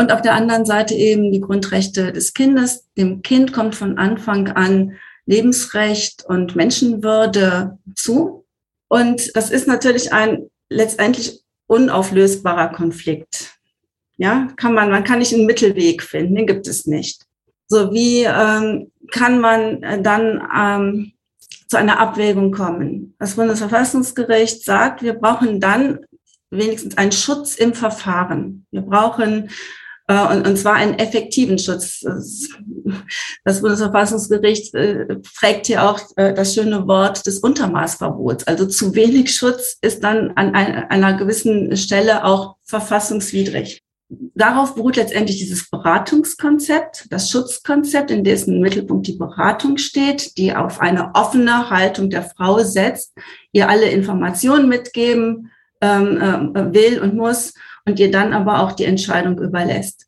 und 0.00 0.12
auf 0.12 0.22
der 0.22 0.32
anderen 0.32 0.64
Seite 0.64 0.94
eben 0.94 1.30
die 1.30 1.42
Grundrechte 1.42 2.10
des 2.10 2.32
Kindes. 2.32 2.88
Dem 2.96 3.20
Kind 3.20 3.52
kommt 3.52 3.74
von 3.74 3.98
Anfang 3.98 4.48
an 4.48 4.96
Lebensrecht 5.26 6.24
und 6.26 6.56
Menschenwürde 6.56 7.78
zu. 7.94 8.46
Und 8.88 9.36
das 9.36 9.50
ist 9.50 9.68
natürlich 9.68 10.14
ein 10.14 10.48
letztendlich 10.70 11.42
unauflösbarer 11.66 12.68
Konflikt. 12.68 13.58
Ja, 14.16 14.48
kann 14.56 14.72
man, 14.72 14.90
man 14.90 15.04
kann 15.04 15.18
nicht 15.18 15.34
einen 15.34 15.44
Mittelweg 15.44 16.02
finden, 16.02 16.34
den 16.34 16.46
gibt 16.46 16.66
es 16.66 16.86
nicht. 16.86 17.26
So 17.68 17.92
wie 17.92 18.22
ähm, 18.22 18.90
kann 19.12 19.38
man 19.38 20.02
dann 20.02 20.48
ähm, 20.56 21.12
zu 21.68 21.76
einer 21.76 22.00
Abwägung 22.00 22.52
kommen. 22.52 23.14
Das 23.18 23.36
Bundesverfassungsgericht 23.36 24.64
sagt, 24.64 25.02
wir 25.02 25.12
brauchen 25.12 25.60
dann 25.60 25.98
wenigstens 26.48 26.96
einen 26.96 27.12
Schutz 27.12 27.54
im 27.54 27.74
Verfahren. 27.74 28.66
Wir 28.70 28.80
brauchen 28.80 29.44
äh, 29.44 29.48
und, 30.10 30.46
und 30.46 30.56
zwar 30.56 30.74
einen 30.74 30.98
effektiven 30.98 31.58
Schutz. 31.58 32.04
Das 33.44 33.60
Bundesverfassungsgericht 33.60 34.74
äh, 34.74 35.20
trägt 35.38 35.66
hier 35.66 35.88
auch 35.88 36.00
äh, 36.16 36.34
das 36.34 36.54
schöne 36.54 36.86
Wort 36.88 37.26
des 37.26 37.38
Untermaßverbots. 37.38 38.46
Also 38.46 38.66
zu 38.66 38.94
wenig 38.94 39.34
Schutz 39.34 39.78
ist 39.80 40.02
dann 40.02 40.32
an 40.34 40.54
einer 40.54 41.16
gewissen 41.16 41.76
Stelle 41.76 42.24
auch 42.24 42.56
verfassungswidrig. 42.64 43.84
Darauf 44.34 44.74
beruht 44.74 44.96
letztendlich 44.96 45.38
dieses 45.38 45.70
Beratungskonzept, 45.70 47.06
das 47.10 47.30
Schutzkonzept, 47.30 48.10
in 48.10 48.24
dessen 48.24 48.60
Mittelpunkt 48.60 49.06
die 49.06 49.16
Beratung 49.16 49.76
steht, 49.76 50.36
die 50.36 50.52
auf 50.52 50.80
eine 50.80 51.14
offene 51.14 51.70
Haltung 51.70 52.10
der 52.10 52.24
Frau 52.24 52.58
setzt, 52.64 53.12
ihr 53.52 53.68
alle 53.68 53.88
Informationen 53.88 54.68
mitgeben 54.68 55.52
ähm, 55.80 56.54
äh, 56.56 56.74
will 56.74 57.00
und 57.00 57.14
muss 57.14 57.54
und 57.86 57.98
ihr 57.98 58.10
dann 58.10 58.32
aber 58.32 58.60
auch 58.60 58.72
die 58.72 58.84
Entscheidung 58.84 59.38
überlässt. 59.38 60.06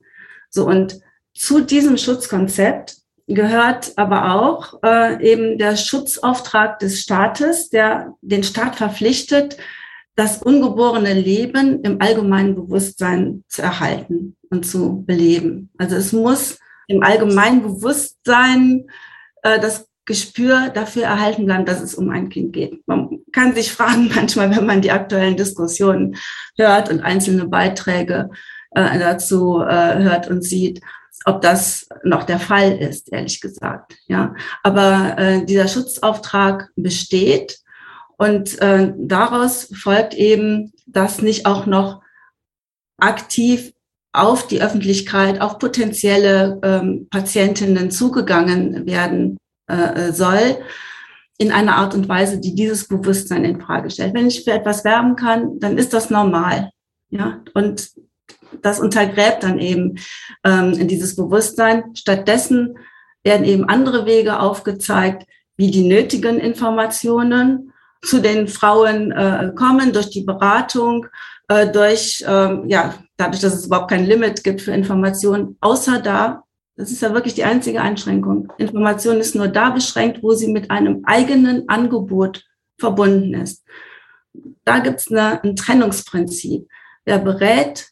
So 0.50 0.66
und 0.66 1.00
zu 1.34 1.60
diesem 1.60 1.96
Schutzkonzept 1.96 2.96
gehört 3.26 3.92
aber 3.96 4.34
auch 4.34 4.82
äh, 4.84 5.22
eben 5.24 5.58
der 5.58 5.76
Schutzauftrag 5.76 6.78
des 6.78 7.00
Staates, 7.00 7.70
der 7.70 8.14
den 8.20 8.42
Staat 8.42 8.76
verpflichtet, 8.76 9.56
das 10.14 10.42
ungeborene 10.42 11.14
Leben 11.14 11.82
im 11.82 12.00
allgemeinen 12.00 12.54
Bewusstsein 12.54 13.44
zu 13.48 13.62
erhalten 13.62 14.36
und 14.50 14.66
zu 14.66 15.04
beleben. 15.06 15.70
Also 15.78 15.96
es 15.96 16.12
muss 16.12 16.58
im 16.86 17.02
allgemeinen 17.02 17.62
Bewusstsein 17.62 18.86
äh, 19.42 19.58
das 19.58 19.88
Gespür 20.04 20.70
dafür 20.70 21.04
erhalten 21.04 21.46
bleiben, 21.46 21.64
dass 21.64 21.80
es 21.80 21.94
um 21.94 22.10
ein 22.10 22.28
Kind 22.28 22.52
geht. 22.52 22.86
Man 22.86 23.20
kann 23.32 23.54
sich 23.54 23.72
fragen 23.72 24.10
manchmal, 24.14 24.54
wenn 24.54 24.66
man 24.66 24.82
die 24.82 24.90
aktuellen 24.90 25.36
Diskussionen 25.36 26.16
hört 26.56 26.90
und 26.90 27.00
einzelne 27.00 27.46
Beiträge 27.46 28.30
äh, 28.72 28.98
dazu 28.98 29.60
äh, 29.60 29.98
hört 30.02 30.28
und 30.28 30.42
sieht, 30.42 30.80
ob 31.24 31.40
das 31.40 31.88
noch 32.02 32.24
der 32.24 32.40
Fall 32.40 32.72
ist, 32.72 33.12
ehrlich 33.12 33.40
gesagt. 33.40 33.96
Ja, 34.08 34.34
aber 34.62 35.14
äh, 35.18 35.44
dieser 35.44 35.68
Schutzauftrag 35.68 36.70
besteht 36.74 37.58
und 38.16 38.60
äh, 38.60 38.92
daraus 38.96 39.70
folgt 39.74 40.14
eben, 40.14 40.72
dass 40.86 41.22
nicht 41.22 41.46
auch 41.46 41.66
noch 41.66 42.02
aktiv 42.98 43.72
auf 44.12 44.46
die 44.46 44.60
Öffentlichkeit, 44.60 45.40
auf 45.40 45.58
potenzielle 45.58 46.60
ähm, 46.62 47.08
Patientinnen 47.10 47.90
zugegangen 47.90 48.86
werden 48.86 49.38
äh, 49.72 50.12
soll, 50.12 50.58
in 51.38 51.50
einer 51.50 51.76
Art 51.76 51.94
und 51.94 52.08
Weise, 52.08 52.38
die 52.38 52.54
dieses 52.54 52.86
Bewusstsein 52.86 53.44
in 53.44 53.60
Frage 53.60 53.90
stellt. 53.90 54.14
Wenn 54.14 54.28
ich 54.28 54.44
für 54.44 54.52
etwas 54.52 54.84
werben 54.84 55.16
kann, 55.16 55.58
dann 55.58 55.78
ist 55.78 55.92
das 55.92 56.10
normal. 56.10 56.70
Ja, 57.10 57.40
und 57.54 57.90
das 58.60 58.80
untergräbt 58.80 59.42
dann 59.42 59.58
eben 59.58 59.98
ähm, 60.44 60.86
dieses 60.86 61.16
Bewusstsein. 61.16 61.94
Stattdessen 61.94 62.76
werden 63.24 63.44
eben 63.44 63.64
andere 63.64 64.06
Wege 64.06 64.38
aufgezeigt, 64.40 65.26
wie 65.56 65.70
die 65.70 65.86
nötigen 65.86 66.38
Informationen 66.38 67.72
zu 68.02 68.20
den 68.20 68.48
Frauen 68.48 69.12
äh, 69.12 69.52
kommen 69.54 69.92
durch 69.92 70.10
die 70.10 70.24
Beratung, 70.24 71.06
äh, 71.48 71.70
durch 71.70 72.22
äh, 72.26 72.68
ja 72.68 72.94
dadurch, 73.16 73.40
dass 73.40 73.54
es 73.54 73.66
überhaupt 73.66 73.90
kein 73.90 74.06
Limit 74.06 74.42
gibt 74.42 74.60
für 74.60 74.72
Informationen, 74.72 75.56
außer 75.60 76.00
da 76.00 76.44
das 76.82 76.90
ist 76.90 77.00
ja 77.00 77.14
wirklich 77.14 77.34
die 77.34 77.44
einzige 77.44 77.80
Einschränkung. 77.80 78.52
Information 78.58 79.18
ist 79.18 79.36
nur 79.36 79.46
da 79.46 79.70
beschränkt, 79.70 80.20
wo 80.20 80.32
sie 80.32 80.48
mit 80.48 80.68
einem 80.72 81.04
eigenen 81.04 81.68
Angebot 81.68 82.44
verbunden 82.76 83.34
ist. 83.34 83.64
Da 84.64 84.80
gibt 84.80 84.98
es 84.98 85.12
ein 85.12 85.54
Trennungsprinzip. 85.54 86.66
Wer 87.04 87.20
berät, 87.20 87.86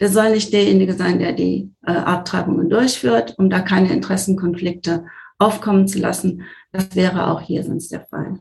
der 0.00 0.08
soll 0.08 0.30
nicht 0.30 0.50
derjenige 0.50 0.94
sein, 0.94 1.18
der 1.18 1.34
die 1.34 1.70
äh, 1.86 1.92
Abtreibungen 1.92 2.70
durchführt, 2.70 3.34
um 3.36 3.50
da 3.50 3.60
keine 3.60 3.92
Interessenkonflikte 3.92 5.04
aufkommen 5.38 5.86
zu 5.86 5.98
lassen. 5.98 6.44
Das 6.72 6.96
wäre 6.96 7.26
auch 7.26 7.42
hier 7.42 7.62
sonst 7.64 7.92
der 7.92 8.06
Fall. 8.06 8.38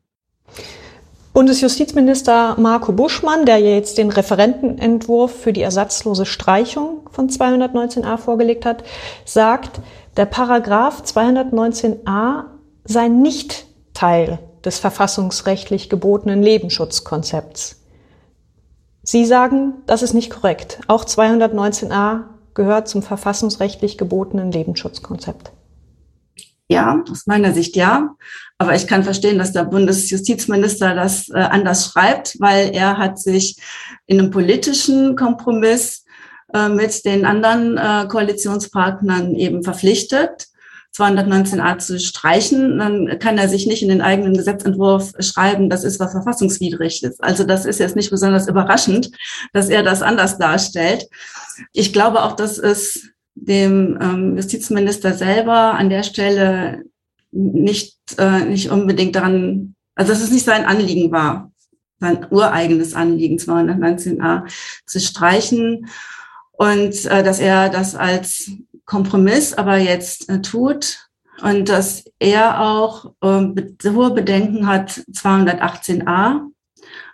Bundesjustizminister 1.34 2.58
Marco 2.60 2.92
Buschmann, 2.92 3.46
der 3.46 3.60
jetzt 3.60 3.98
den 3.98 4.10
Referentenentwurf 4.10 5.32
für 5.32 5.54
die 5.54 5.62
ersatzlose 5.62 6.26
Streichung 6.26 7.10
von 7.10 7.30
219a 7.30 8.18
vorgelegt 8.18 8.66
hat, 8.66 8.84
sagt, 9.24 9.80
der 10.18 10.26
Paragraph 10.26 11.04
219a 11.04 12.44
sei 12.84 13.08
nicht 13.08 13.66
Teil 13.94 14.40
des 14.66 14.80
verfassungsrechtlich 14.80 15.90
gebotenen 15.90 16.44
Lebensschutzkonzepts. 16.44 17.82
Sie 19.04 19.26
sagen, 19.26 19.76
das 19.86 20.04
ist 20.04 20.14
nicht 20.14 20.32
korrekt. 20.32 20.80
Auch 20.88 21.06
219a 21.06 22.24
gehört 22.54 22.90
zum 22.90 23.04
verfassungsrechtlich 23.04 23.98
gebotenen 23.98 24.52
Lebensschutzkonzept. 24.52 25.54
Ja, 26.72 27.04
aus 27.12 27.28
meiner 27.28 27.52
Sicht 27.52 27.76
ja. 27.76 28.16
Aber 28.58 28.76
ich 28.76 28.88
kann 28.88 29.04
verstehen, 29.04 29.38
dass 29.38 29.52
der 29.52 29.66
Bundesjustizminister 29.66 30.96
das 30.96 31.28
äh, 31.28 31.34
anders 31.34 31.88
schreibt, 31.88 32.40
weil 32.40 32.70
er 32.74 32.98
hat 32.98 33.20
sich 33.20 33.58
in 34.06 34.20
einem 34.20 34.32
politischen 34.32 35.18
Kompromiss 35.18 36.06
äh, 36.54 36.70
mit 36.70 37.04
den 37.04 37.26
anderen 37.26 37.78
äh, 37.78 38.08
Koalitionspartnern 38.08 39.36
eben 39.36 39.66
verpflichtet, 39.66 40.48
219a 40.96 41.78
zu 41.80 42.00
streichen. 42.00 42.80
Dann 42.80 43.20
kann 43.20 43.38
er 43.38 43.50
sich 43.50 43.68
nicht 43.68 43.84
in 43.84 43.90
den 43.90 44.02
eigenen 44.02 44.38
Gesetzentwurf 44.38 45.12
schreiben, 45.20 45.70
das 45.70 45.84
ist 45.84 46.00
was 46.00 46.14
verfassungswidrig 46.14 47.04
ist. 47.04 47.22
Also 47.22 47.44
das 47.44 47.66
ist 47.66 47.82
jetzt 47.82 47.98
nicht 47.98 48.12
besonders 48.12 48.48
überraschend, 48.48 49.12
dass 49.52 49.68
er 49.68 49.84
das 49.84 50.02
anders 50.02 50.38
darstellt. 50.38 51.10
Ich 51.74 51.92
glaube 51.92 52.24
auch, 52.24 52.38
dass 52.38 52.58
es 52.58 53.12
dem 53.42 53.98
ähm, 54.00 54.36
Justizminister 54.38 55.14
selber 55.14 55.74
an 55.74 55.90
der 55.90 56.04
Stelle 56.04 56.84
nicht, 57.32 57.98
äh, 58.18 58.46
nicht 58.46 58.70
unbedingt 58.70 59.16
daran, 59.16 59.76
also 59.96 60.12
dass 60.12 60.22
es 60.22 60.32
nicht 60.32 60.46
sein 60.46 60.66
Anliegen 60.66 61.12
war, 61.12 61.52
sein 62.00 62.28
ureigenes 62.30 62.94
Anliegen, 62.94 63.38
219a 63.38 64.44
zu 64.86 65.00
streichen 65.00 65.88
und 66.52 67.06
äh, 67.06 67.24
dass 67.24 67.40
er 67.40 67.70
das 67.70 67.96
als 67.96 68.52
Kompromiss 68.86 69.54
aber 69.54 69.78
jetzt 69.78 70.30
äh, 70.30 70.42
tut 70.42 71.10
und 71.42 71.70
dass 71.70 72.04
er 72.20 72.62
auch 72.62 73.14
äh, 73.22 73.90
hohe 73.90 74.12
Bedenken 74.12 74.68
hat, 74.68 75.02
218a 75.12 76.42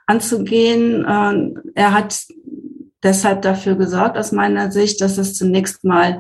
anzugehen. 0.06 1.06
Äh, 1.06 1.62
er 1.76 1.94
hat 1.94 2.26
deshalb 3.04 3.42
dafür 3.42 3.76
gesorgt, 3.76 4.18
aus 4.18 4.32
meiner 4.32 4.72
Sicht, 4.72 5.02
dass 5.02 5.18
es 5.18 5.36
zunächst 5.36 5.84
mal 5.84 6.20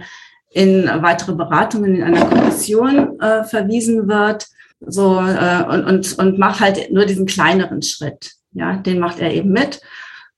in 0.52 0.86
weitere 0.88 1.34
Beratungen 1.34 1.96
in 1.96 2.04
einer 2.04 2.26
Kommission 2.26 3.20
äh, 3.20 3.44
verwiesen 3.44 4.08
wird. 4.08 4.48
So 4.80 5.20
äh, 5.20 5.64
und, 5.70 5.86
und, 5.86 6.20
und 6.20 6.40
macht 6.40 6.60
halt 6.60 6.92
nur 6.92 7.06
diesen 7.06 7.26
kleineren 7.26 7.82
Schritt. 7.82 8.32
Ja, 8.54 8.78
den 8.78 9.00
macht 9.00 9.20
er 9.20 9.34
eben 9.34 9.52
mit. 9.52 9.82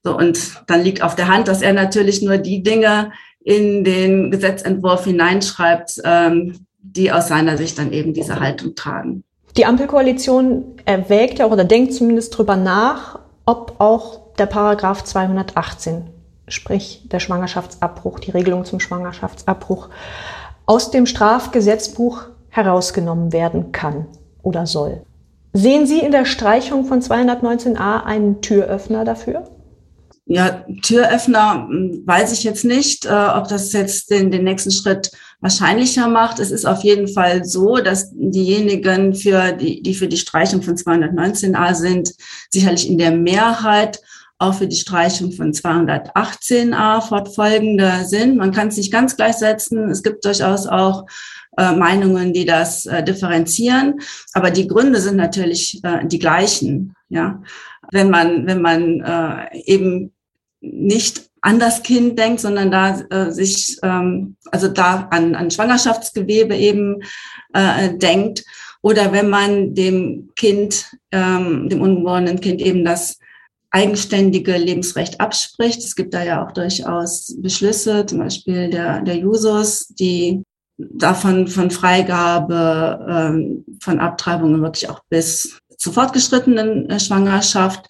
So, 0.04 0.18
und 0.18 0.64
dann 0.68 0.82
liegt 0.82 1.04
auf 1.04 1.16
der 1.16 1.28
Hand, 1.28 1.48
dass 1.48 1.62
er 1.62 1.74
natürlich 1.74 2.22
nur 2.22 2.38
die 2.38 2.64
Dinge 2.64 3.12
in 3.42 3.84
den 3.84 4.32
Gesetzentwurf 4.32 5.06
hineinschreibt, 5.06 6.02
ähm, 6.04 6.66
die 6.82 7.12
aus 7.12 7.28
seiner 7.28 7.58
Sicht 7.58 7.78
dann 7.78 7.92
eben 7.92 8.14
diese 8.14 8.40
Haltung 8.40 8.76
tragen. 8.76 9.24
Die 9.58 9.66
Ampelkoalition 9.66 10.78
erwägt 10.86 11.40
ja 11.40 11.46
auch 11.46 11.52
oder 11.52 11.66
denkt 11.66 11.94
zumindest 11.94 12.38
drüber 12.38 12.56
nach, 12.56 13.20
ob 13.46 13.76
auch 13.80 14.34
der 14.36 14.46
Paragraph 14.46 15.04
218 15.04 16.08
sprich 16.50 17.04
der 17.12 17.20
Schwangerschaftsabbruch, 17.20 18.20
die 18.20 18.32
Regelung 18.32 18.66
zum 18.66 18.80
Schwangerschaftsabbruch, 18.80 19.90
aus 20.66 20.92
dem 20.92 21.06
Strafgesetzbuch 21.06 22.26
herausgenommen 22.50 23.32
werden 23.32 23.72
kann 23.72 24.08
oder 24.44 24.66
soll. 24.66 25.02
Sehen 25.54 25.88
Sie 25.88 26.00
in 26.00 26.12
der 26.12 26.26
Streichung 26.26 26.86
von 26.86 27.02
219a 27.02 28.04
einen 28.04 28.42
Türöffner 28.42 29.04
dafür? 29.04 29.50
Ja, 30.26 30.64
Türöffner 30.84 31.68
hm, 31.68 32.04
weiß 32.06 32.32
ich 32.34 32.44
jetzt 32.44 32.64
nicht, 32.64 33.06
äh, 33.06 33.10
ob 33.10 33.48
das 33.48 33.74
jetzt 33.74 34.12
den, 34.12 34.30
den 34.30 34.44
nächsten 34.44 34.70
Schritt 34.70 35.10
wahrscheinlicher 35.42 36.08
macht. 36.08 36.38
Es 36.38 36.52
ist 36.52 36.66
auf 36.66 36.84
jeden 36.84 37.08
Fall 37.08 37.46
so, 37.46 37.78
dass 37.78 38.12
diejenigen, 38.14 39.16
für 39.16 39.54
die, 39.54 39.82
die 39.82 39.96
für 39.96 40.08
die 40.08 40.18
Streichung 40.18 40.62
von 40.62 40.76
219a 40.76 41.74
sind, 41.74 42.14
sicherlich 42.52 42.88
in 42.88 43.00
der 43.00 43.12
Mehrheit 43.12 44.02
auch 44.40 44.56
für 44.56 44.68
die 44.68 44.78
Streichung 44.78 45.32
von 45.34 45.52
218a 45.52 47.02
fortfolgende 47.02 48.06
sind. 48.06 48.38
Man 48.38 48.52
kann 48.52 48.70
es 48.70 48.78
nicht 48.78 48.92
ganz 48.92 49.16
gleichsetzen. 49.18 49.90
Es 49.90 50.02
gibt 50.02 50.26
durchaus 50.26 50.66
auch 50.66 51.06
äh, 51.58 51.74
Meinungen, 51.74 52.34
die 52.34 52.46
das 52.46 52.86
äh, 52.86 53.04
differenzieren. 53.04 54.00
Aber 54.34 54.50
die 54.50 54.68
Gründe 54.68 55.02
sind 55.02 55.18
natürlich 55.18 55.84
äh, 55.84 56.06
die 56.06 56.20
gleichen. 56.20 56.96
Ja, 57.10 57.42
wenn 57.92 58.10
man, 58.10 58.48
wenn 58.48 58.62
man 58.62 59.02
äh, 59.02 59.58
eben 59.66 60.14
nicht 60.62 61.30
an 61.42 61.60
das 61.60 61.84
Kind 61.84 62.18
denkt, 62.18 62.40
sondern 62.40 62.72
da 62.72 63.00
äh, 63.10 63.32
sich, 63.32 63.78
ähm, 63.84 64.36
also 64.52 64.68
da 64.68 65.08
an, 65.12 65.36
an 65.36 65.52
Schwangerschaftsgewebe 65.52 66.56
eben 66.56 67.02
äh, 67.54 67.98
denkt 67.98 68.44
Oder 68.82 69.12
wenn 69.12 69.30
man 69.30 69.74
dem 69.74 70.30
Kind, 70.36 70.96
ähm, 71.12 71.68
dem 71.70 71.82
ungeborenen 71.82 72.40
Kind 72.40 72.62
eben 72.62 72.86
das 72.86 73.20
eigenständige 73.72 74.58
Lebensrecht 74.58 75.22
abspricht. 75.22 75.80
Es 75.80 75.96
gibt 75.96 76.14
da 76.14 76.24
ja 76.24 76.46
auch 76.46 76.52
durchaus 76.52 77.36
Beschlüsse, 77.40 78.06
zum 78.06 78.20
Beispiel 78.20 78.70
der, 78.70 79.02
der 79.02 79.18
Jusos, 79.18 79.88
die 79.90 80.44
davon 80.78 81.48
von 81.48 81.72
Freigabe 81.72 83.06
ähm, 83.10 83.66
von 83.82 84.00
Abtreibungen 84.00 84.62
wirklich 84.62 84.90
auch 84.90 85.02
bis 85.10 85.60
zur 85.78 85.94
fortgeschrittenen 85.94 86.90
äh, 86.90 87.00
Schwangerschaft 87.00 87.88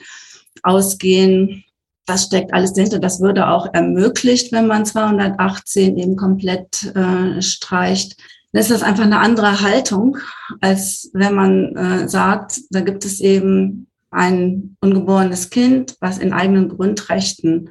ausgehen. 0.64 1.64
Das 2.06 2.26
steckt 2.26 2.54
alles 2.54 2.74
dahinter. 2.74 3.00
Das 3.00 3.22
würde 3.22 3.48
auch 3.48 3.72
ermöglicht, 3.74 4.52
wenn 4.52 4.68
man 4.68 4.86
218 4.86 5.98
eben 5.98 6.16
komplett 6.16 6.94
äh, 6.96 7.42
streicht. 7.42 8.18
Das 8.52 8.66
ist 8.66 8.72
das 8.72 8.84
einfach 8.84 9.04
eine 9.04 9.20
andere 9.20 9.62
Haltung, 9.62 10.18
als 10.60 11.12
wenn 11.14 11.36
man 11.36 11.76
äh, 11.76 12.10
sagt, 12.10 12.62
da 12.72 12.82
gibt 12.82 13.06
es 13.06 13.20
eben 13.20 13.89
ein 14.12 14.78
ungeborenes 14.82 15.50
Kind, 15.50 15.96
was 16.00 16.18
in 16.18 16.34
eigenen 16.34 16.70
Grundrechten 16.70 17.70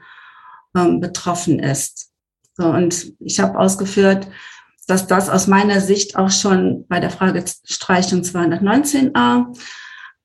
ähm, 0.77 1.01
betroffen 1.01 1.59
ist. 1.59 2.11
So, 2.55 2.67
und 2.69 3.13
ich 3.21 3.41
habe 3.41 3.59
ausgeführt, 3.59 4.29
dass 4.87 5.07
das 5.07 5.29
aus 5.29 5.47
meiner 5.47 5.81
Sicht 5.81 6.17
auch 6.17 6.31
schon 6.31 6.87
bei 6.89 6.99
der 6.99 7.11
Frage 7.11 7.45
Streichung 7.65 8.23
219a 8.23 9.47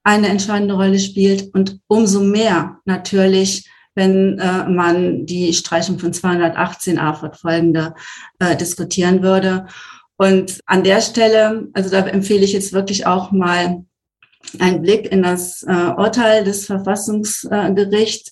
eine 0.03 0.27
entscheidende 0.27 0.73
Rolle 0.73 0.99
spielt 0.99 1.53
und 1.53 1.79
umso 1.87 2.21
mehr 2.21 2.79
natürlich, 2.85 3.69
wenn 3.95 4.39
äh, 4.39 4.67
man 4.67 5.25
die 5.25 5.53
Streichung 5.53 5.99
von 5.99 6.11
218a 6.11 7.13
fortfolgende 7.13 7.93
äh, 8.39 8.55
diskutieren 8.55 9.21
würde. 9.21 9.67
Und 10.17 10.59
an 10.65 10.83
der 10.83 11.01
Stelle, 11.01 11.67
also 11.73 11.89
da 11.89 11.99
empfehle 12.07 12.43
ich 12.43 12.53
jetzt 12.53 12.73
wirklich 12.73 13.05
auch 13.05 13.31
mal 13.31 13.85
einen 14.59 14.81
Blick 14.81 15.11
in 15.11 15.23
das 15.23 15.63
äh, 15.63 15.93
Urteil 15.97 16.43
des 16.43 16.65
Verfassungsgerichts. 16.65 18.31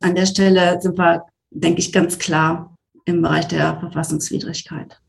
An 0.00 0.14
der 0.14 0.26
Stelle 0.26 0.80
sind 0.80 0.98
wir, 0.98 1.26
denke 1.50 1.80
ich, 1.80 1.92
ganz 1.92 2.18
klar 2.18 2.74
im 3.04 3.22
Bereich 3.22 3.48
der 3.48 3.78
Verfassungswidrigkeit. 3.80 5.00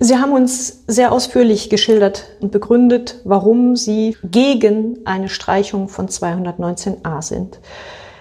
Sie 0.00 0.16
haben 0.16 0.32
uns 0.32 0.84
sehr 0.86 1.10
ausführlich 1.10 1.70
geschildert 1.70 2.36
und 2.40 2.52
begründet, 2.52 3.20
warum 3.24 3.74
Sie 3.74 4.16
gegen 4.22 5.00
eine 5.04 5.28
Streichung 5.28 5.88
von 5.88 6.08
219a 6.08 7.20
sind. 7.20 7.58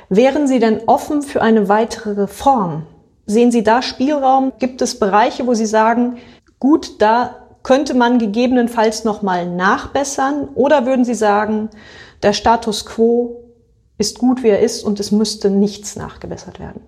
Wären 0.10 0.48
Sie 0.48 0.58
denn 0.58 0.82
offen 0.88 1.22
für 1.22 1.42
eine 1.42 1.70
weitere 1.70 2.22
Reform? 2.22 2.88
Sehen 3.28 3.52
Sie 3.52 3.62
da 3.62 3.84
Spielraum? 3.84 4.54
Gibt 4.58 4.82
es 4.82 4.98
Bereiche, 4.98 5.46
wo 5.46 5.54
Sie 5.54 5.68
sagen, 5.68 6.18
gut, 6.60 7.00
da 7.00 7.47
könnte 7.68 7.96
man 7.96 8.18
gegebenenfalls 8.18 9.04
noch 9.04 9.24
mal 9.24 9.46
nachbessern? 9.46 10.48
Oder 10.56 10.86
würden 10.86 11.04
Sie 11.04 11.16
sagen, 11.16 11.70
der 12.24 12.32
Status 12.32 12.86
quo 12.86 13.44
ist 13.98 14.20
gut, 14.20 14.42
wie 14.42 14.48
er 14.48 14.62
ist 14.62 14.86
und 14.86 15.02
es 15.02 15.12
müsste 15.12 15.50
nichts 15.50 15.98
nachgebessert 15.98 16.62
werden? 16.62 16.80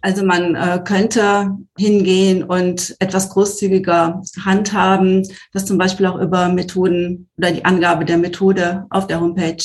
Also 0.00 0.24
man 0.24 0.54
äh, 0.54 0.80
könnte 0.82 1.58
hingehen 1.76 2.44
und 2.44 2.96
etwas 2.98 3.28
großzügiger 3.28 4.22
handhaben, 4.42 5.28
dass 5.52 5.66
zum 5.66 5.76
Beispiel 5.76 6.06
auch 6.06 6.18
über 6.18 6.48
Methoden 6.48 7.28
oder 7.36 7.50
die 7.50 7.66
Angabe 7.66 8.06
der 8.06 8.16
Methode 8.16 8.86
auf 8.88 9.06
der 9.06 9.20
Homepage 9.20 9.62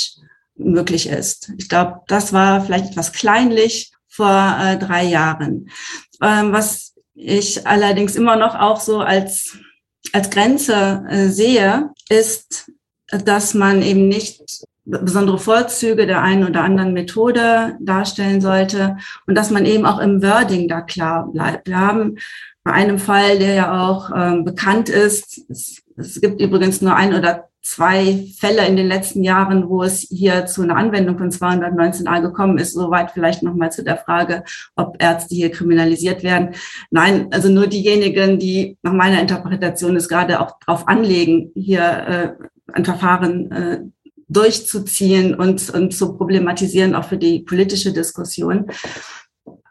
möglich 0.57 1.07
ist. 1.07 1.49
Ich 1.57 1.69
glaube, 1.69 2.01
das 2.09 2.33
war 2.33 2.59
vielleicht 2.59 2.91
etwas 2.91 3.13
kleinlich 3.13 3.93
vor 4.09 4.57
äh, 4.61 4.77
drei 4.77 5.05
Jahren. 5.05 5.69
Ähm, 6.21 6.51
was 6.51 6.93
ich 7.13 7.65
allerdings 7.65 8.17
immer 8.17 8.35
noch 8.35 8.53
auch 8.53 8.81
so 8.81 8.99
als, 8.99 9.57
als 10.13 10.29
Grenze 10.29 11.05
äh, 11.09 11.27
sehe, 11.27 11.91
ist, 12.09 12.71
dass 13.07 13.53
man 13.53 13.81
eben 13.81 14.07
nicht 14.07 14.41
besondere 14.85 15.37
Vorzüge 15.37 16.07
der 16.07 16.21
einen 16.21 16.47
oder 16.47 16.63
anderen 16.63 16.93
Methode 16.93 17.77
darstellen 17.81 18.39
sollte 18.39 18.97
und 19.25 19.35
dass 19.35 19.51
man 19.51 19.65
eben 19.65 19.85
auch 19.85 19.99
im 19.99 20.21
Wording 20.23 20.67
da 20.69 20.81
klar 20.81 21.29
bleibt. 21.29 21.67
Wir 21.67 21.77
haben 21.77 22.17
bei 22.63 22.71
einem 22.71 22.99
Fall, 22.99 23.39
der 23.39 23.53
ja 23.53 23.87
auch 23.87 24.09
ähm, 24.15 24.45
bekannt 24.45 24.89
ist, 24.89 25.41
es, 25.49 25.81
es 25.97 26.21
gibt 26.21 26.41
übrigens 26.41 26.81
nur 26.81 26.95
ein 26.95 27.13
oder 27.13 27.49
zwei 27.67 28.25
Fälle 28.39 28.65
in 28.65 28.77
den 28.77 28.87
letzten 28.87 29.23
Jahren, 29.23 29.67
wo 29.67 29.83
es 29.83 29.99
hier 29.99 30.45
zu 30.45 30.61
einer 30.61 30.77
Anwendung 30.77 31.17
von 31.17 31.29
219a 31.29 32.21
gekommen 32.21 32.57
ist. 32.57 32.73
Soweit 32.73 33.11
vielleicht 33.11 33.43
nochmal 33.43 33.73
zu 33.73 33.83
der 33.83 33.97
Frage, 33.97 34.43
ob 34.77 34.95
Ärzte 35.03 35.35
hier 35.35 35.51
kriminalisiert 35.51 36.23
werden. 36.23 36.55
Nein, 36.91 37.27
also 37.31 37.49
nur 37.49 37.67
diejenigen, 37.67 38.39
die 38.39 38.77
nach 38.83 38.93
meiner 38.93 39.19
Interpretation 39.19 39.97
es 39.97 40.07
gerade 40.07 40.39
auch 40.39 40.53
darauf 40.65 40.87
anlegen, 40.87 41.51
hier 41.55 41.81
äh, 41.81 42.71
ein 42.71 42.85
Verfahren 42.85 43.51
äh, 43.51 43.79
durchzuziehen 44.29 45.35
und, 45.35 45.69
und 45.69 45.93
zu 45.93 46.15
problematisieren, 46.15 46.95
auch 46.95 47.05
für 47.05 47.17
die 47.17 47.39
politische 47.39 47.91
Diskussion. 47.91 48.67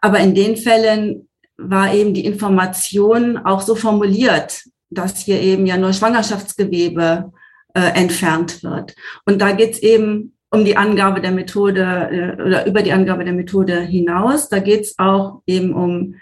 Aber 0.03 0.21
in 0.21 0.35
den 0.35 0.59
Fällen 0.59 1.29
war 1.57 1.95
eben 1.95 2.13
die 2.13 2.27
Information 2.27 3.39
auch 3.39 3.63
so 3.63 3.75
formuliert, 3.75 4.65
dass 4.91 5.19
hier 5.21 5.41
eben 5.41 5.65
ja 5.65 5.79
nur 5.79 5.95
Schwangerschaftsgewebe 5.95 7.33
äh, 7.77 7.93
entfernt 7.95 8.62
wird. 8.62 8.95
Und 9.27 9.43
da 9.43 9.53
geht 9.53 9.75
es 9.75 9.83
eben 9.83 10.35
um 10.51 10.65
die 10.65 10.79
Angabe 10.79 11.21
der 11.21 11.33
Methode 11.33 11.83
äh, 12.11 12.43
oder 12.43 12.67
über 12.67 12.83
die 12.83 12.93
Angabe 12.93 13.25
der 13.25 13.35
Methode 13.35 13.81
hinaus. 13.81 14.49
Da 14.49 14.61
geht 14.61 14.81
es 14.81 14.99
auch 14.99 15.43
eben 15.47 15.75
um, 15.75 16.15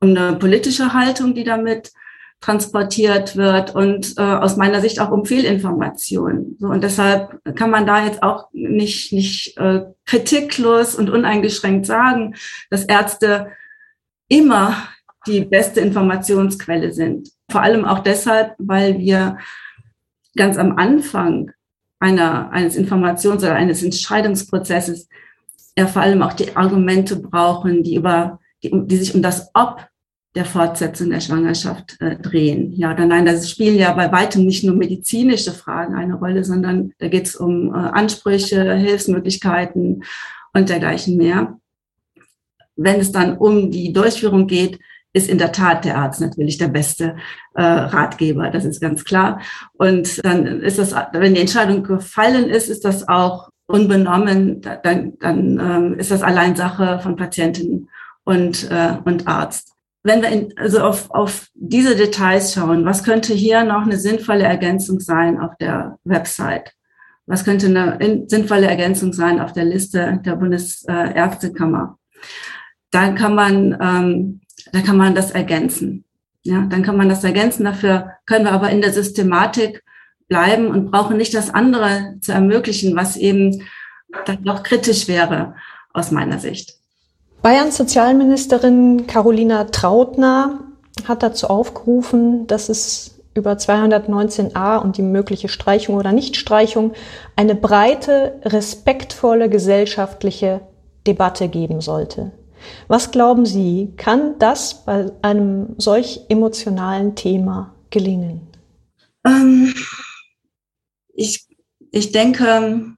um 0.00 0.10
eine 0.10 0.36
politische 0.36 0.92
Haltung, 0.92 1.34
die 1.34 1.44
damit 1.44 1.90
transportiert 2.42 3.36
wird 3.36 3.74
und 3.74 4.18
äh, 4.18 4.22
aus 4.22 4.58
meiner 4.58 4.82
Sicht 4.82 5.00
auch 5.00 5.10
um 5.10 5.24
Fehlinformationen. 5.24 6.58
So, 6.60 6.66
und 6.66 6.84
deshalb 6.84 7.40
kann 7.54 7.70
man 7.70 7.86
da 7.86 8.04
jetzt 8.04 8.22
auch 8.22 8.48
nicht, 8.52 9.14
nicht 9.14 9.56
äh, 9.56 9.84
kritiklos 10.04 10.94
und 10.94 11.08
uneingeschränkt 11.08 11.86
sagen, 11.86 12.34
dass 12.68 12.84
Ärzte 12.84 13.52
immer 14.28 14.76
die 15.26 15.40
beste 15.40 15.80
Informationsquelle 15.80 16.92
sind. 16.92 17.30
Vor 17.50 17.62
allem 17.62 17.86
auch 17.86 18.00
deshalb, 18.00 18.54
weil 18.58 18.98
wir 18.98 19.38
ganz 20.36 20.56
am 20.56 20.76
Anfang 20.76 21.52
einer, 21.98 22.50
eines 22.50 22.76
Informations- 22.76 23.42
oder 23.42 23.54
eines 23.54 23.82
Entscheidungsprozesses 23.82 25.08
ja 25.76 25.86
vor 25.86 26.02
allem 26.02 26.22
auch 26.22 26.32
die 26.32 26.56
Argumente 26.56 27.16
brauchen, 27.16 27.82
die 27.82 27.96
über, 27.96 28.40
die, 28.62 28.70
die 28.86 28.96
sich 28.96 29.14
um 29.14 29.22
das 29.22 29.50
Ob 29.54 29.86
der 30.34 30.44
Fortsetzung 30.44 31.10
der 31.10 31.20
Schwangerschaft 31.20 32.00
äh, 32.00 32.16
drehen. 32.16 32.72
Ja 32.72 32.92
oder 32.92 33.06
nein, 33.06 33.24
da 33.24 33.40
spielen 33.40 33.78
ja 33.78 33.92
bei 33.92 34.10
weitem 34.10 34.44
nicht 34.44 34.64
nur 34.64 34.74
medizinische 34.74 35.52
Fragen 35.52 35.94
eine 35.94 36.14
Rolle, 36.14 36.42
sondern 36.44 36.92
da 36.98 37.08
geht 37.08 37.26
es 37.26 37.36
um 37.36 37.72
äh, 37.72 37.78
Ansprüche, 37.78 38.74
Hilfsmöglichkeiten 38.74 40.02
und 40.52 40.68
dergleichen 40.68 41.16
mehr. 41.16 41.58
Wenn 42.76 42.98
es 42.98 43.12
dann 43.12 43.38
um 43.38 43.70
die 43.70 43.92
Durchführung 43.92 44.48
geht, 44.48 44.80
ist 45.14 45.30
in 45.30 45.38
der 45.38 45.52
Tat 45.52 45.86
der 45.86 45.96
Arzt 45.96 46.20
natürlich 46.20 46.58
der 46.58 46.68
beste 46.68 47.16
äh, 47.54 47.62
Ratgeber, 47.62 48.50
das 48.50 48.66
ist 48.66 48.80
ganz 48.80 49.04
klar. 49.04 49.40
Und 49.72 50.22
dann 50.24 50.60
ist 50.60 50.78
das, 50.78 50.94
wenn 51.12 51.34
die 51.34 51.40
Entscheidung 51.40 51.82
gefallen 51.82 52.50
ist, 52.50 52.68
ist 52.68 52.84
das 52.84 53.08
auch 53.08 53.48
unbenommen, 53.66 54.60
dann, 54.60 55.14
dann 55.20 55.58
ähm, 55.58 55.94
ist 55.98 56.10
das 56.10 56.22
allein 56.22 56.54
Sache 56.54 57.00
von 57.00 57.16
Patientin 57.16 57.88
und, 58.24 58.70
äh, 58.70 58.98
und 59.06 59.26
Arzt 59.26 59.74
wenn 60.04 60.20
wir 60.20 60.28
in, 60.28 60.52
also 60.56 60.80
auf, 60.80 61.10
auf 61.10 61.48
diese 61.54 61.96
Details 61.96 62.52
schauen, 62.52 62.84
was 62.84 63.02
könnte 63.02 63.32
hier 63.32 63.64
noch 63.64 63.82
eine 63.82 63.96
sinnvolle 63.98 64.44
Ergänzung 64.44 65.00
sein 65.00 65.40
auf 65.40 65.56
der 65.58 65.98
Website? 66.04 66.72
Was 67.26 67.44
könnte 67.44 67.66
eine 67.66 67.96
in, 68.00 68.28
sinnvolle 68.28 68.66
Ergänzung 68.66 69.14
sein 69.14 69.40
auf 69.40 69.52
der 69.52 69.64
Liste 69.64 70.20
der 70.24 70.36
Bundesärztekammer? 70.36 71.98
Dann 72.90 73.14
kann 73.14 73.34
man, 73.34 73.78
ähm, 73.80 74.40
da 74.72 74.80
kann 74.80 74.96
man 74.96 75.14
das 75.14 75.30
ergänzen. 75.30 76.04
Ja, 76.42 76.66
dann 76.68 76.82
kann 76.82 76.96
man 76.96 77.08
das 77.08 77.24
ergänzen. 77.24 77.64
Dafür 77.64 78.12
können 78.26 78.44
wir 78.44 78.52
aber 78.52 78.70
in 78.70 78.82
der 78.82 78.92
Systematik 78.92 79.82
bleiben 80.28 80.68
und 80.68 80.90
brauchen 80.90 81.16
nicht 81.16 81.34
das 81.34 81.50
andere 81.50 82.16
zu 82.20 82.32
ermöglichen, 82.32 82.96
was 82.96 83.16
eben 83.16 83.62
dann 84.26 84.42
noch 84.42 84.62
kritisch 84.62 85.08
wäre 85.08 85.54
aus 85.92 86.10
meiner 86.10 86.38
Sicht. 86.38 86.78
Bayerns 87.42 87.76
Sozialministerin 87.76 89.06
Carolina 89.06 89.64
Trautner 89.64 90.60
hat 91.06 91.22
dazu 91.22 91.48
aufgerufen, 91.48 92.46
dass 92.46 92.68
es 92.68 93.20
über 93.34 93.52
219a 93.52 94.78
und 94.78 94.96
die 94.96 95.02
mögliche 95.02 95.48
Streichung 95.48 95.96
oder 95.96 96.12
Nichtstreichung 96.12 96.92
eine 97.36 97.54
breite, 97.54 98.40
respektvolle 98.44 99.48
gesellschaftliche 99.48 100.60
Debatte 101.06 101.48
geben 101.48 101.80
sollte. 101.80 102.32
Was 102.88 103.10
glauben 103.10 103.46
Sie, 103.46 103.92
kann 103.96 104.38
das 104.38 104.84
bei 104.84 105.10
einem 105.22 105.74
solch 105.78 106.20
emotionalen 106.28 107.14
Thema 107.14 107.74
gelingen? 107.90 108.48
Ähm, 109.24 109.74
ich, 111.12 111.46
ich 111.90 112.12
denke, 112.12 112.94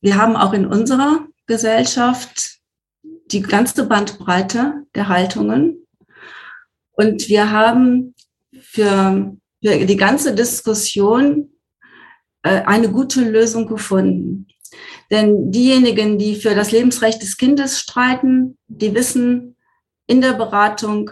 wir 0.00 0.16
haben 0.16 0.36
auch 0.36 0.52
in 0.52 0.66
unserer 0.66 1.26
Gesellschaft 1.46 2.60
die 3.02 3.42
ganze 3.42 3.86
Bandbreite 3.86 4.86
der 4.94 5.08
Haltungen. 5.08 5.86
Und 6.92 7.28
wir 7.28 7.50
haben 7.50 8.14
für, 8.60 9.36
für 9.62 9.86
die 9.86 9.96
ganze 9.96 10.34
Diskussion 10.34 11.50
äh, 12.42 12.62
eine 12.62 12.90
gute 12.90 13.22
Lösung 13.22 13.66
gefunden. 13.66 14.46
Denn 15.10 15.50
diejenigen, 15.50 16.18
die 16.18 16.36
für 16.36 16.54
das 16.54 16.70
Lebensrecht 16.70 17.20
des 17.22 17.36
Kindes 17.36 17.80
streiten, 17.80 18.58
die 18.68 18.94
wissen, 18.94 19.56
in 20.06 20.20
der 20.20 20.34
Beratung 20.34 21.10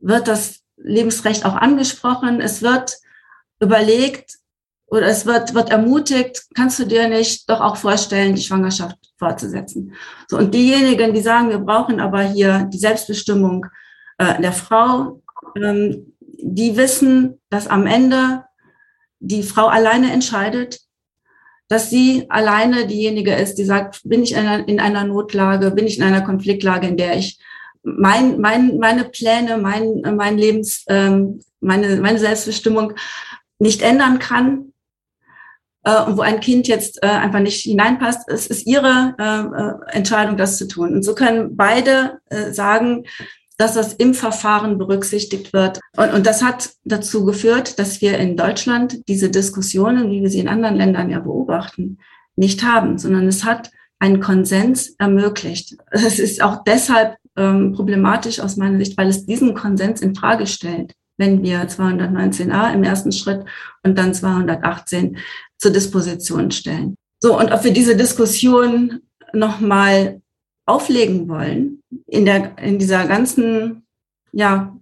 wird 0.00 0.28
das 0.28 0.60
Lebensrecht 0.76 1.44
auch 1.44 1.54
angesprochen. 1.54 2.40
Es 2.40 2.62
wird 2.62 2.96
überlegt 3.60 4.38
oder 4.86 5.06
es 5.06 5.26
wird, 5.26 5.54
wird 5.54 5.70
ermutigt, 5.70 6.46
kannst 6.54 6.78
du 6.78 6.86
dir 6.86 7.08
nicht 7.08 7.48
doch 7.48 7.60
auch 7.60 7.76
vorstellen, 7.76 8.34
die 8.34 8.42
Schwangerschaft 8.42 8.96
fortzusetzen. 9.18 9.92
So, 10.28 10.38
und 10.38 10.54
diejenigen, 10.54 11.12
die 11.12 11.20
sagen, 11.20 11.50
wir 11.50 11.58
brauchen 11.58 12.00
aber 12.00 12.22
hier 12.22 12.68
die 12.72 12.78
Selbstbestimmung 12.78 13.66
äh, 14.18 14.40
der 14.40 14.52
Frau, 14.52 15.22
ähm, 15.56 16.14
die 16.20 16.76
wissen, 16.76 17.40
dass 17.50 17.66
am 17.66 17.86
Ende 17.86 18.44
die 19.20 19.42
Frau 19.42 19.66
alleine 19.66 20.12
entscheidet, 20.12 20.80
dass 21.68 21.90
sie 21.90 22.26
alleine 22.30 22.86
diejenige 22.86 23.34
ist, 23.34 23.56
die 23.56 23.64
sagt, 23.64 24.00
bin 24.04 24.22
ich 24.22 24.32
in 24.32 24.38
einer, 24.38 24.68
in 24.68 24.80
einer 24.80 25.04
Notlage, 25.04 25.70
bin 25.70 25.86
ich 25.86 25.98
in 25.98 26.04
einer 26.04 26.22
Konfliktlage, 26.22 26.86
in 26.86 26.96
der 26.96 27.16
ich 27.16 27.38
mein, 27.82 28.40
mein, 28.40 28.78
meine 28.78 29.04
Pläne, 29.04 29.58
mein, 29.58 30.02
mein 30.16 30.38
Lebens, 30.38 30.84
ähm, 30.88 31.40
meine, 31.60 31.96
meine 31.96 32.18
Selbstbestimmung 32.18 32.94
nicht 33.58 33.82
ändern 33.82 34.18
kann 34.18 34.72
äh, 35.84 36.02
und 36.02 36.16
wo 36.16 36.22
ein 36.22 36.40
Kind 36.40 36.68
jetzt 36.68 37.02
äh, 37.02 37.06
einfach 37.06 37.40
nicht 37.40 37.62
hineinpasst. 37.62 38.28
Es 38.28 38.46
ist 38.46 38.66
ihre 38.66 39.14
äh, 39.18 39.92
äh 39.92 39.96
Entscheidung, 39.96 40.36
das 40.36 40.56
zu 40.56 40.68
tun. 40.68 40.94
Und 40.94 41.02
so 41.02 41.14
können 41.14 41.56
beide 41.56 42.20
äh, 42.30 42.52
sagen, 42.52 43.04
dass 43.58 43.74
das 43.74 43.92
im 43.92 44.14
Verfahren 44.14 44.78
berücksichtigt 44.78 45.52
wird. 45.52 45.80
Und, 45.96 46.12
und 46.14 46.26
das 46.26 46.42
hat 46.42 46.70
dazu 46.84 47.24
geführt, 47.24 47.78
dass 47.78 48.00
wir 48.00 48.16
in 48.18 48.36
Deutschland 48.36 49.06
diese 49.08 49.30
Diskussionen, 49.30 50.10
wie 50.10 50.22
wir 50.22 50.30
sie 50.30 50.38
in 50.38 50.48
anderen 50.48 50.76
Ländern 50.76 51.10
ja 51.10 51.18
beobachten, 51.18 51.98
nicht 52.36 52.62
haben, 52.62 52.98
sondern 52.98 53.26
es 53.26 53.44
hat 53.44 53.70
einen 53.98 54.20
Konsens 54.20 54.94
ermöglicht. 54.98 55.76
Es 55.90 56.20
ist 56.20 56.40
auch 56.40 56.62
deshalb 56.62 57.16
ähm, 57.36 57.72
problematisch 57.72 58.38
aus 58.38 58.56
meiner 58.56 58.78
Sicht, 58.78 58.96
weil 58.96 59.08
es 59.08 59.26
diesen 59.26 59.54
Konsens 59.54 60.00
in 60.00 60.14
Frage 60.14 60.46
stellt, 60.46 60.94
wenn 61.16 61.42
wir 61.42 61.68
219a 61.68 62.72
im 62.72 62.84
ersten 62.84 63.10
Schritt 63.10 63.44
und 63.82 63.98
dann 63.98 64.14
218 64.14 65.18
zur 65.58 65.72
Disposition 65.72 66.52
stellen. 66.52 66.94
So, 67.20 67.36
und 67.36 67.50
ob 67.50 67.64
wir 67.64 67.72
diese 67.72 67.96
Diskussion 67.96 69.00
nochmal 69.32 70.20
auflegen 70.64 71.28
wollen, 71.28 71.82
in, 72.08 72.24
der, 72.24 72.58
in 72.58 72.78
dieser 72.78 73.06
ganzen, 73.06 73.86
ja, 74.32 74.76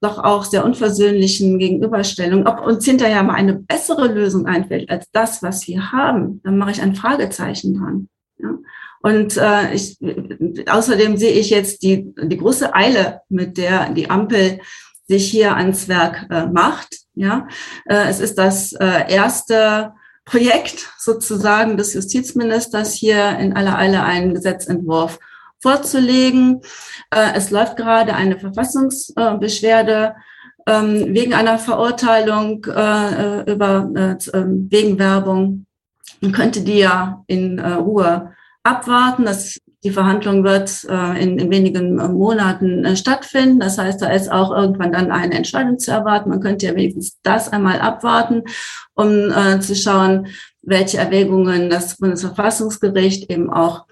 doch 0.00 0.18
auch 0.18 0.44
sehr 0.44 0.64
unversöhnlichen 0.64 1.58
Gegenüberstellung, 1.58 2.46
ob 2.46 2.66
uns 2.66 2.84
hinterher 2.84 3.22
mal 3.22 3.34
eine 3.34 3.54
bessere 3.54 4.08
Lösung 4.08 4.46
einfällt 4.46 4.90
als 4.90 5.10
das, 5.12 5.42
was 5.42 5.66
wir 5.66 5.92
haben, 5.92 6.40
dann 6.44 6.58
mache 6.58 6.72
ich 6.72 6.82
ein 6.82 6.94
Fragezeichen 6.94 7.74
dran. 7.74 8.08
Ja? 8.38 8.58
Und 9.02 9.36
äh, 9.36 9.72
ich, 9.72 9.98
außerdem 10.68 11.16
sehe 11.16 11.32
ich 11.32 11.50
jetzt 11.50 11.82
die, 11.82 12.14
die 12.22 12.36
große 12.36 12.74
Eile, 12.74 13.20
mit 13.28 13.56
der 13.56 13.90
die 13.90 14.10
Ampel 14.10 14.60
sich 15.06 15.30
hier 15.30 15.56
ans 15.56 15.88
Werk 15.88 16.26
äh, 16.30 16.46
macht. 16.46 16.96
Ja, 17.14 17.48
äh, 17.86 18.08
es 18.08 18.20
ist 18.20 18.36
das 18.36 18.72
äh, 18.72 19.10
erste 19.10 19.94
Projekt 20.24 20.92
sozusagen 20.98 21.76
des 21.76 21.94
Justizministers 21.94 22.92
hier 22.94 23.38
in 23.38 23.54
aller 23.54 23.78
Eile 23.78 24.02
einen 24.02 24.34
Gesetzentwurf 24.34 25.18
vorzulegen. 25.60 26.60
Äh, 27.10 27.32
es 27.34 27.50
läuft 27.50 27.76
gerade 27.76 28.14
eine 28.14 28.38
Verfassungsbeschwerde 28.38 30.14
ähm, 30.66 31.14
wegen 31.14 31.34
einer 31.34 31.58
Verurteilung 31.58 32.64
äh, 32.64 33.50
über 33.50 33.90
äh, 33.94 34.36
ähm, 34.36 34.68
wegen 34.70 34.98
Werbung. 34.98 35.66
Man 36.20 36.32
könnte 36.32 36.62
die 36.62 36.78
ja 36.78 37.22
in 37.26 37.60
Ruhe 37.60 38.32
abwarten. 38.62 39.24
Das 39.24 39.58
die 39.84 39.90
Verhandlung 39.92 40.42
wird 40.42 40.82
in, 40.82 41.38
in, 41.38 41.50
wenigen 41.50 41.94
Monaten 41.94 42.96
stattfinden. 42.96 43.60
Das 43.60 43.78
heißt, 43.78 44.02
da 44.02 44.10
ist 44.10 44.32
auch 44.32 44.50
irgendwann 44.50 44.92
dann 44.92 45.12
eine 45.12 45.34
Entscheidung 45.34 45.78
zu 45.78 45.92
erwarten. 45.92 46.30
Man 46.30 46.40
könnte 46.40 46.66
ja 46.66 46.74
wenigstens 46.74 47.20
das 47.22 47.52
einmal 47.52 47.80
abwarten, 47.80 48.42
um 48.94 49.30
äh, 49.30 49.60
zu 49.60 49.76
schauen, 49.76 50.28
welche 50.62 50.98
Erwägungen 50.98 51.70
das 51.70 51.98
Bundesverfassungsgericht 51.98 53.30
eben 53.30 53.50
auch 53.50 53.84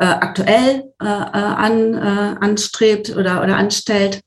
äh, 0.00 0.06
aktuell 0.06 0.92
äh, 1.00 1.04
an, 1.04 1.94
anstrebt 1.94 3.16
oder, 3.16 3.42
oder 3.42 3.56
anstellt. 3.56 4.20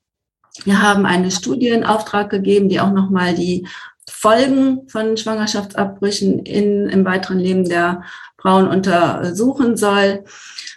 Wir 0.64 0.82
haben 0.82 1.06
eine 1.06 1.32
Studie 1.32 1.70
in 1.70 1.84
Auftrag 1.84 2.30
gegeben, 2.30 2.70
die 2.70 2.80
auch 2.80 2.92
nochmal 2.92 3.34
die 3.34 3.68
Folgen 4.10 4.88
von 4.88 5.18
Schwangerschaftsabbrüchen 5.18 6.40
in, 6.40 6.88
im 6.90 7.06
weiteren 7.06 7.40
Leben 7.40 7.68
der 7.68 8.04
Frauen 8.38 8.68
untersuchen 8.68 9.78
soll. 9.78 10.26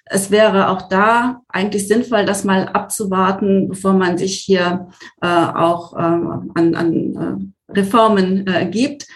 Es 0.04 0.30
wäre 0.30 0.68
auch 0.68 0.88
da 0.88 1.42
eigentlich 1.48 1.88
sinnvoll, 1.88 2.24
das 2.24 2.44
mal 2.44 2.68
abzuwarten, 2.68 3.68
bevor 3.68 3.92
man 3.92 4.16
sich 4.18 4.38
hier 4.38 4.88
äh, 5.20 5.26
auch 5.26 5.94
äh, 5.94 5.96
an, 5.96 6.74
an 6.74 7.52
äh, 7.68 7.72
Reformen 7.72 8.46
äh, 8.46 8.66
gibt. 8.66 9.06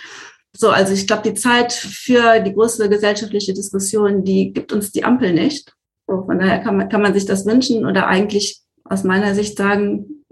So, 0.61 0.69
also 0.69 0.93
ich 0.93 1.07
glaube, 1.07 1.23
die 1.23 1.33
Zeit 1.33 1.73
für 1.73 2.39
die 2.41 2.53
große 2.53 2.91
gesellschaftliche 2.91 3.55
Diskussion, 3.55 4.25
die 4.25 4.53
gibt 4.53 4.75
uns 4.75 4.93
die 4.93 5.05
Ampel 5.05 5.33
nicht. 5.33 5.73
So, 6.07 6.23
von 6.25 6.39
daher 6.39 6.59
kann 6.59 6.77
man, 6.77 6.91
kann 6.91 7.01
man 7.01 7.15
sich 7.15 7.25
das 7.25 7.47
wünschen 7.47 7.87
oder 7.87 8.07
eigentlich 8.07 8.61
aus 8.85 9.03
meiner 9.03 9.35
Sicht 9.35 9.57
sagen, 9.57 10.25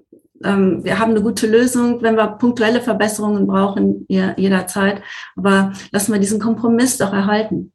ähm, 0.45 0.85
wir 0.85 0.99
haben 0.99 1.13
eine 1.13 1.23
gute 1.23 1.47
Lösung, 1.47 2.03
wenn 2.03 2.17
wir 2.17 2.27
punktuelle 2.27 2.83
Verbesserungen 2.83 3.47
brauchen, 3.47 4.05
jederzeit. 4.09 5.01
Aber 5.35 5.73
lassen 5.93 6.13
wir 6.13 6.21
diesen 6.21 6.41
Kompromiss 6.41 6.99
doch 6.99 7.15
erhalten. 7.15 7.73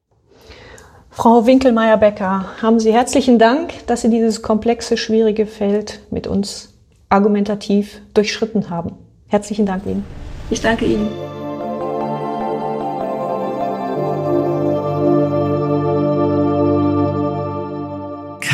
Frau 1.10 1.48
Winkelmeier-Becker, 1.48 2.46
haben 2.62 2.80
Sie 2.80 2.94
herzlichen 2.94 3.40
Dank, 3.40 3.74
dass 3.88 4.04
Sie 4.04 4.10
dieses 4.10 4.44
komplexe, 4.44 4.96
schwierige 4.96 5.48
Feld 5.48 6.02
mit 6.12 6.28
uns 6.28 6.72
argumentativ 7.10 8.00
durchschritten 8.14 8.70
haben. 8.70 8.94
Herzlichen 9.28 9.66
Dank 9.66 9.88
Ihnen. 9.88 10.06
Ich 10.52 10.62
danke 10.62 10.86
Ihnen. 10.86 11.33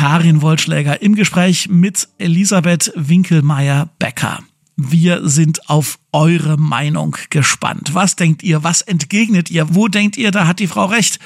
Karin 0.00 0.40
Wollschläger 0.40 1.02
im 1.02 1.14
Gespräch 1.14 1.68
mit 1.68 2.08
Elisabeth 2.16 2.90
Winkelmeier-Becker. 2.96 4.38
Wir 4.78 5.28
sind 5.28 5.68
auf 5.68 5.98
eure 6.10 6.56
Meinung 6.56 7.18
gespannt. 7.28 7.90
Was 7.92 8.16
denkt 8.16 8.42
ihr? 8.42 8.64
Was 8.64 8.80
entgegnet 8.80 9.50
ihr? 9.50 9.74
Wo 9.74 9.88
denkt 9.88 10.16
ihr, 10.16 10.30
da 10.30 10.46
hat 10.46 10.58
die 10.58 10.68
Frau 10.68 10.86
recht? 10.86 11.18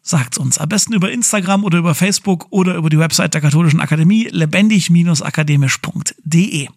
Sagt's 0.00 0.38
uns. 0.38 0.58
Am 0.58 0.68
besten 0.68 0.92
über 0.92 1.10
Instagram 1.10 1.64
oder 1.64 1.78
über 1.78 1.96
Facebook 1.96 2.46
oder 2.50 2.76
über 2.76 2.88
die 2.88 3.00
Website 3.00 3.34
der 3.34 3.40
Katholischen 3.40 3.80
Akademie 3.80 4.28
lebendig-akademisch.de. 4.30 6.68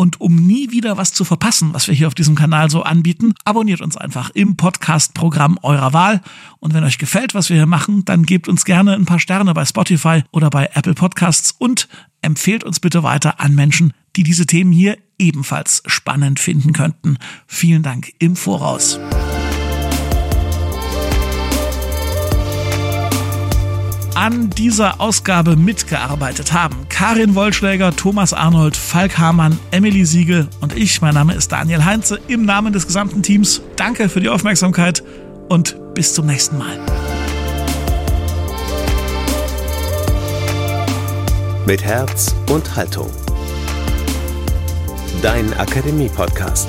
Und 0.00 0.18
um 0.18 0.34
nie 0.34 0.70
wieder 0.70 0.96
was 0.96 1.12
zu 1.12 1.26
verpassen, 1.26 1.74
was 1.74 1.86
wir 1.86 1.94
hier 1.94 2.06
auf 2.06 2.14
diesem 2.14 2.34
Kanal 2.34 2.70
so 2.70 2.84
anbieten, 2.84 3.34
abonniert 3.44 3.82
uns 3.82 3.98
einfach 3.98 4.30
im 4.30 4.56
Podcast-Programm 4.56 5.58
eurer 5.60 5.92
Wahl. 5.92 6.22
Und 6.58 6.72
wenn 6.72 6.84
euch 6.84 6.96
gefällt, 6.96 7.34
was 7.34 7.50
wir 7.50 7.56
hier 7.56 7.66
machen, 7.66 8.06
dann 8.06 8.24
gebt 8.24 8.48
uns 8.48 8.64
gerne 8.64 8.94
ein 8.94 9.04
paar 9.04 9.20
Sterne 9.20 9.52
bei 9.52 9.66
Spotify 9.66 10.22
oder 10.32 10.48
bei 10.48 10.70
Apple 10.72 10.94
Podcasts 10.94 11.50
und 11.50 11.86
empfehlt 12.22 12.64
uns 12.64 12.80
bitte 12.80 13.02
weiter 13.02 13.40
an 13.40 13.54
Menschen, 13.54 13.92
die 14.16 14.22
diese 14.22 14.46
Themen 14.46 14.72
hier 14.72 14.96
ebenfalls 15.18 15.82
spannend 15.84 16.40
finden 16.40 16.72
könnten. 16.72 17.18
Vielen 17.46 17.82
Dank 17.82 18.10
im 18.20 18.36
Voraus. 18.36 18.98
An 24.20 24.50
dieser 24.50 25.00
Ausgabe 25.00 25.56
mitgearbeitet 25.56 26.52
haben. 26.52 26.76
Karin 26.90 27.34
Wollschläger, 27.34 27.96
Thomas 27.96 28.34
Arnold, 28.34 28.76
Falk 28.76 29.16
Hamann, 29.16 29.58
Emily 29.70 30.04
Siegel 30.04 30.46
und 30.60 30.76
ich. 30.76 31.00
Mein 31.00 31.14
Name 31.14 31.32
ist 31.32 31.50
Daniel 31.50 31.86
Heinze. 31.86 32.20
Im 32.28 32.44
Namen 32.44 32.74
des 32.74 32.86
gesamten 32.86 33.22
Teams 33.22 33.62
danke 33.76 34.10
für 34.10 34.20
die 34.20 34.28
Aufmerksamkeit 34.28 35.02
und 35.48 35.74
bis 35.94 36.12
zum 36.12 36.26
nächsten 36.26 36.58
Mal. 36.58 36.78
Mit 41.64 41.82
Herz 41.82 42.34
und 42.50 42.76
Haltung. 42.76 43.08
Dein 45.22 45.54
Akademie-Podcast. 45.54 46.68